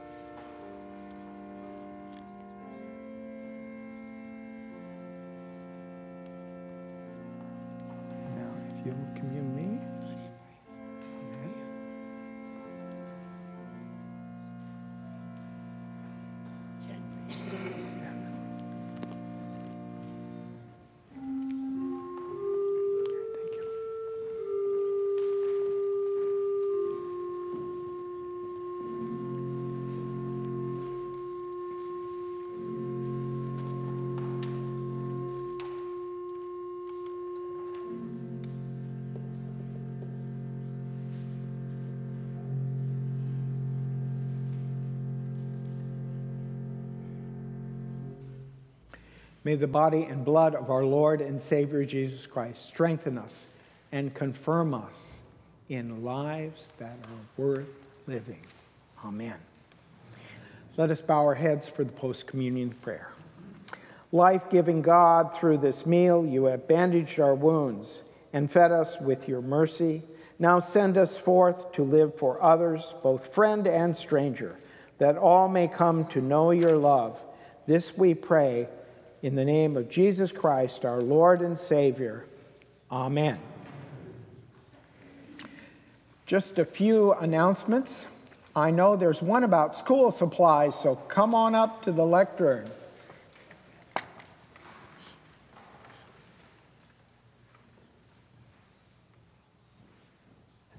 May 49.46 49.54
the 49.54 49.68
body 49.68 50.02
and 50.02 50.26
blood 50.26 50.56
of 50.56 50.72
our 50.72 50.84
Lord 50.84 51.22
and 51.22 51.40
Savior 51.40 51.86
Jesus 51.86 52.26
Christ 52.26 52.66
strengthen 52.66 53.20
us 53.20 53.46
and 53.92 54.12
confirm 54.12 54.74
us 54.74 55.12
in 55.70 56.04
lives 56.04 56.74
that 56.80 56.98
are 57.04 57.44
worth 57.44 57.68
living. 58.08 58.42
Amen. 59.06 59.36
Let 60.78 60.90
us 60.90 61.04
bow 61.04 61.20
our 61.20 61.36
heads 61.36 61.68
for 61.68 61.84
the 61.84 61.92
post 61.92 62.26
communion 62.26 62.72
prayer. 62.82 63.12
Life 64.12 64.50
giving 64.50 64.82
God, 64.82 65.36
through 65.36 65.60
this 65.60 65.86
meal, 65.86 66.26
you 66.26 66.46
have 66.46 66.68
bandaged 66.68 67.20
our 67.20 67.36
wounds 67.36 68.02
and 68.34 68.50
fed 68.50 68.72
us 68.72 69.00
with 69.00 69.28
your 69.28 69.44
mercy. 69.44 70.02
Now 70.40 70.58
send 70.58 70.98
us 70.98 71.20
forth 71.20 71.72
to 71.74 71.84
live 71.84 72.16
for 72.16 72.42
others, 72.42 72.96
both 73.04 73.32
friend 73.32 73.68
and 73.68 73.96
stranger, 73.96 74.56
that 74.98 75.18
all 75.18 75.48
may 75.48 75.68
come 75.68 76.06
to 76.08 76.20
know 76.20 76.50
your 76.50 76.78
love. 76.78 77.22
This 77.68 77.96
we 77.96 78.16
pray 78.16 78.68
in 79.26 79.34
the 79.34 79.44
name 79.44 79.76
of 79.76 79.90
Jesus 79.90 80.32
Christ, 80.32 80.86
our 80.86 81.02
Lord 81.02 81.42
and 81.42 81.58
Savior. 81.58 82.28
Amen. 82.92 83.40
Just 86.28 86.60
a 86.60 86.64
few 86.64 87.14
announcements. 87.14 88.06
I 88.56 88.70
know 88.70 88.96
there's 88.96 89.24
one 89.24 89.44
about 89.44 89.76
school 89.76 90.12
supplies, 90.12 90.80
so 90.80 90.96
come 90.96 91.34
on 91.34 91.56
up 91.56 91.82
to 91.82 91.92
the 91.92 92.06
lectern. 92.06 92.68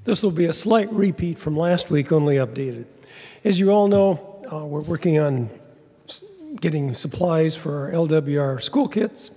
This 0.05 0.23
will 0.23 0.31
be 0.31 0.45
a 0.45 0.55
slight 0.55 0.93
repeat 0.93 1.37
from 1.37 1.57
last 1.57 1.91
week, 1.91 2.13
only 2.13 2.37
updated. 2.37 2.85
As 3.43 3.59
you 3.59 3.73
all 3.73 3.89
know, 3.89 4.41
uh, 4.53 4.65
we're 4.65 4.83
working 4.83 5.19
on 5.19 5.51
getting 6.61 6.95
supplies 6.95 7.57
for 7.57 7.87
our 7.87 7.93
LWR 7.93 8.61
school 8.63 8.89
kits. 8.89 9.31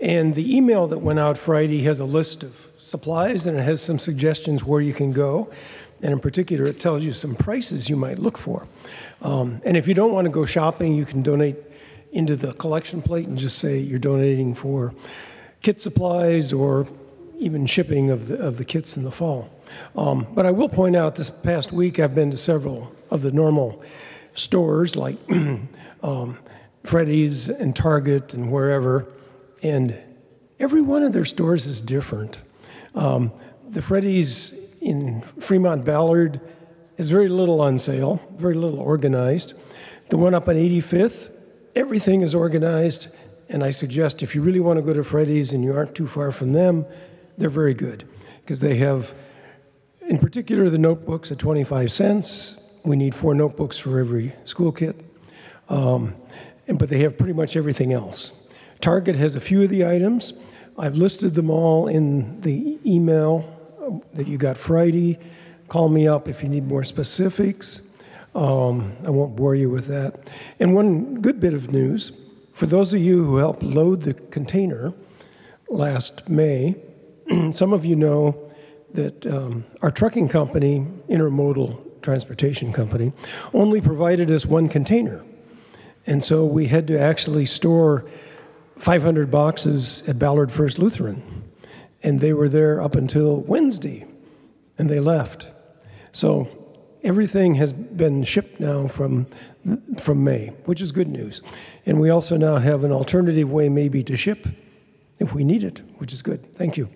And 0.00 0.34
the 0.34 0.56
email 0.56 0.86
that 0.88 0.98
went 0.98 1.18
out 1.18 1.38
Friday 1.38 1.82
has 1.84 2.00
a 2.00 2.04
list 2.04 2.42
of 2.42 2.68
supplies 2.78 3.46
and 3.46 3.58
it 3.58 3.62
has 3.62 3.80
some 3.80 3.98
suggestions 3.98 4.64
where 4.64 4.80
you 4.80 4.92
can 4.92 5.12
go. 5.12 5.50
And 6.02 6.12
in 6.12 6.20
particular, 6.20 6.66
it 6.66 6.80
tells 6.80 7.04
you 7.04 7.12
some 7.12 7.34
prices 7.34 7.88
you 7.88 7.96
might 7.96 8.18
look 8.18 8.36
for. 8.36 8.66
Um, 9.22 9.62
and 9.64 9.76
if 9.76 9.86
you 9.86 9.94
don't 9.94 10.12
want 10.12 10.26
to 10.26 10.30
go 10.30 10.44
shopping, 10.44 10.94
you 10.94 11.06
can 11.06 11.22
donate 11.22 11.56
into 12.12 12.36
the 12.36 12.52
collection 12.54 13.02
plate 13.02 13.26
and 13.26 13.38
just 13.38 13.58
say 13.58 13.78
you're 13.78 13.98
donating 13.98 14.54
for 14.54 14.94
kit 15.62 15.80
supplies 15.80 16.52
or 16.52 16.86
even 17.38 17.66
shipping 17.66 18.10
of 18.10 18.28
the, 18.28 18.38
of 18.38 18.58
the 18.58 18.64
kits 18.64 18.96
in 18.96 19.02
the 19.02 19.10
fall. 19.10 19.50
Um, 19.96 20.26
but 20.34 20.46
I 20.46 20.50
will 20.50 20.68
point 20.68 20.94
out 20.96 21.14
this 21.16 21.30
past 21.30 21.72
week 21.72 21.98
I've 21.98 22.14
been 22.14 22.30
to 22.30 22.36
several 22.36 22.94
of 23.10 23.22
the 23.22 23.32
normal 23.32 23.82
stores 24.34 24.96
like 24.96 25.16
um, 26.02 26.38
Freddy's 26.84 27.48
and 27.48 27.74
Target 27.74 28.34
and 28.34 28.52
wherever, 28.52 29.06
and 29.62 29.96
every 30.60 30.82
one 30.82 31.02
of 31.02 31.12
their 31.12 31.24
stores 31.24 31.66
is 31.66 31.82
different. 31.82 32.40
Um, 32.94 33.32
the 33.68 33.82
Freddy's 33.82 34.54
in 34.80 35.22
Fremont 35.22 35.84
Ballard 35.84 36.40
is 36.96 37.10
very 37.10 37.28
little 37.28 37.60
on 37.60 37.78
sale, 37.78 38.20
very 38.36 38.54
little 38.54 38.78
organized. 38.78 39.54
The 40.10 40.18
one 40.18 40.34
up 40.34 40.48
on 40.48 40.54
85th, 40.54 41.30
everything 41.74 42.20
is 42.20 42.34
organized, 42.34 43.08
and 43.48 43.64
I 43.64 43.70
suggest 43.70 44.22
if 44.22 44.34
you 44.34 44.42
really 44.42 44.60
want 44.60 44.78
to 44.78 44.82
go 44.82 44.92
to 44.92 45.02
Freddy's 45.02 45.52
and 45.52 45.64
you 45.64 45.74
aren't 45.74 45.94
too 45.94 46.06
far 46.06 46.30
from 46.30 46.52
them, 46.52 46.86
they're 47.38 47.50
very 47.50 47.74
good 47.74 48.06
because 48.42 48.60
they 48.60 48.76
have, 48.76 49.14
in 50.06 50.18
particular, 50.18 50.68
the 50.70 50.78
notebooks 50.78 51.32
at 51.32 51.38
25 51.38 51.90
cents. 51.90 52.58
We 52.84 52.96
need 52.96 53.14
four 53.14 53.34
notebooks 53.34 53.78
for 53.78 53.98
every 53.98 54.34
school 54.44 54.70
kit, 54.70 55.00
um, 55.68 56.14
but 56.66 56.88
they 56.88 57.00
have 57.00 57.18
pretty 57.18 57.32
much 57.32 57.56
everything 57.56 57.92
else. 57.92 58.32
Target 58.80 59.16
has 59.16 59.34
a 59.34 59.40
few 59.40 59.62
of 59.62 59.68
the 59.68 59.86
items. 59.86 60.32
I've 60.78 60.96
listed 60.96 61.34
them 61.34 61.50
all 61.50 61.88
in 61.88 62.40
the 62.40 62.78
email 62.84 63.50
um, 63.82 64.02
that 64.14 64.26
you 64.26 64.38
got 64.38 64.56
Friday. 64.56 65.18
Call 65.68 65.88
me 65.88 66.08
up 66.08 66.28
if 66.28 66.42
you 66.42 66.48
need 66.48 66.66
more 66.66 66.84
specifics. 66.84 67.82
Um, 68.34 68.96
I 69.06 69.10
won't 69.10 69.36
bore 69.36 69.54
you 69.54 69.70
with 69.70 69.86
that. 69.86 70.28
And 70.58 70.74
one 70.74 71.20
good 71.20 71.40
bit 71.40 71.54
of 71.54 71.72
news 71.72 72.12
for 72.54 72.66
those 72.66 72.94
of 72.94 73.00
you 73.00 73.24
who 73.24 73.36
helped 73.36 73.64
load 73.64 74.02
the 74.02 74.14
container 74.14 74.94
last 75.68 76.28
May, 76.28 76.76
some 77.50 77.72
of 77.72 77.84
you 77.84 77.96
know 77.96 78.52
that 78.92 79.26
um, 79.26 79.64
our 79.82 79.90
trucking 79.90 80.28
company, 80.28 80.86
Intermodal 81.08 82.00
Transportation 82.00 82.72
Company, 82.72 83.12
only 83.52 83.80
provided 83.80 84.30
us 84.30 84.46
one 84.46 84.68
container. 84.68 85.24
And 86.06 86.22
so 86.22 86.44
we 86.44 86.66
had 86.66 86.86
to 86.88 86.98
actually 86.98 87.46
store 87.46 88.04
500 88.76 89.30
boxes 89.30 90.02
at 90.06 90.18
Ballard 90.18 90.52
First 90.52 90.78
Lutheran. 90.78 91.44
And 92.02 92.20
they 92.20 92.32
were 92.32 92.48
there 92.48 92.80
up 92.80 92.96
until 92.96 93.40
Wednesday, 93.40 94.06
and 94.78 94.90
they 94.90 95.00
left. 95.00 95.46
So 96.12 96.48
everything 97.02 97.54
has 97.54 97.72
been 97.72 98.24
shipped 98.24 98.60
now 98.60 98.88
from, 98.88 99.26
from 99.98 100.22
May, 100.22 100.48
which 100.66 100.82
is 100.82 100.92
good 100.92 101.08
news. 101.08 101.42
And 101.86 101.98
we 101.98 102.10
also 102.10 102.36
now 102.36 102.56
have 102.56 102.84
an 102.84 102.92
alternative 102.92 103.50
way, 103.50 103.68
maybe, 103.68 104.02
to 104.04 104.16
ship 104.16 104.46
if 105.18 105.34
we 105.34 105.44
need 105.44 105.64
it, 105.64 105.80
which 105.96 106.12
is 106.12 106.20
good. 106.20 106.54
Thank 106.54 106.76
you. 106.76 106.90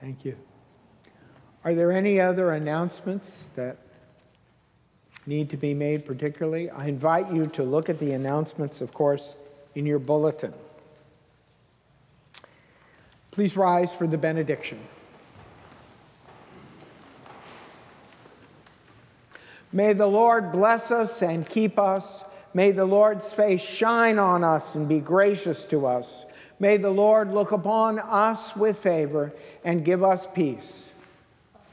Thank 0.00 0.24
you. 0.24 0.36
Are 1.64 1.74
there 1.74 1.90
any 1.90 2.20
other 2.20 2.52
announcements 2.52 3.48
that 3.56 3.78
need 5.26 5.50
to 5.50 5.56
be 5.56 5.74
made 5.74 6.06
particularly? 6.06 6.70
I 6.70 6.86
invite 6.86 7.32
you 7.32 7.46
to 7.46 7.62
look 7.62 7.88
at 7.88 7.98
the 7.98 8.12
announcements, 8.12 8.80
of 8.80 8.92
course, 8.94 9.34
in 9.74 9.86
your 9.86 9.98
bulletin. 9.98 10.52
Please 13.30 13.56
rise 13.56 13.92
for 13.92 14.06
the 14.06 14.16
benediction. 14.16 14.78
May 19.72 19.92
the 19.92 20.06
Lord 20.06 20.52
bless 20.52 20.90
us 20.90 21.22
and 21.22 21.46
keep 21.46 21.78
us. 21.78 22.24
May 22.54 22.70
the 22.70 22.86
Lord's 22.86 23.30
face 23.30 23.60
shine 23.60 24.18
on 24.18 24.42
us 24.42 24.74
and 24.74 24.88
be 24.88 25.00
gracious 25.00 25.64
to 25.64 25.86
us. 25.86 26.24
May 26.58 26.78
the 26.78 26.88
Lord 26.88 27.30
look 27.30 27.52
upon 27.52 27.98
us 27.98 28.56
with 28.56 28.78
favor 28.78 29.32
and 29.64 29.84
give 29.84 30.02
us 30.02 30.26
peace. 30.26 30.88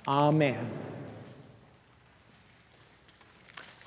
Amen. 0.05 0.69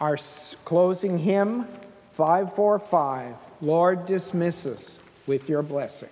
Our 0.01 0.19
closing 0.65 1.19
hymn, 1.19 1.67
545, 2.15 3.35
Lord 3.63 4.07
dismiss 4.07 4.67
us 4.67 4.99
with 5.27 5.49
your 5.49 5.63
blessing. 5.63 6.09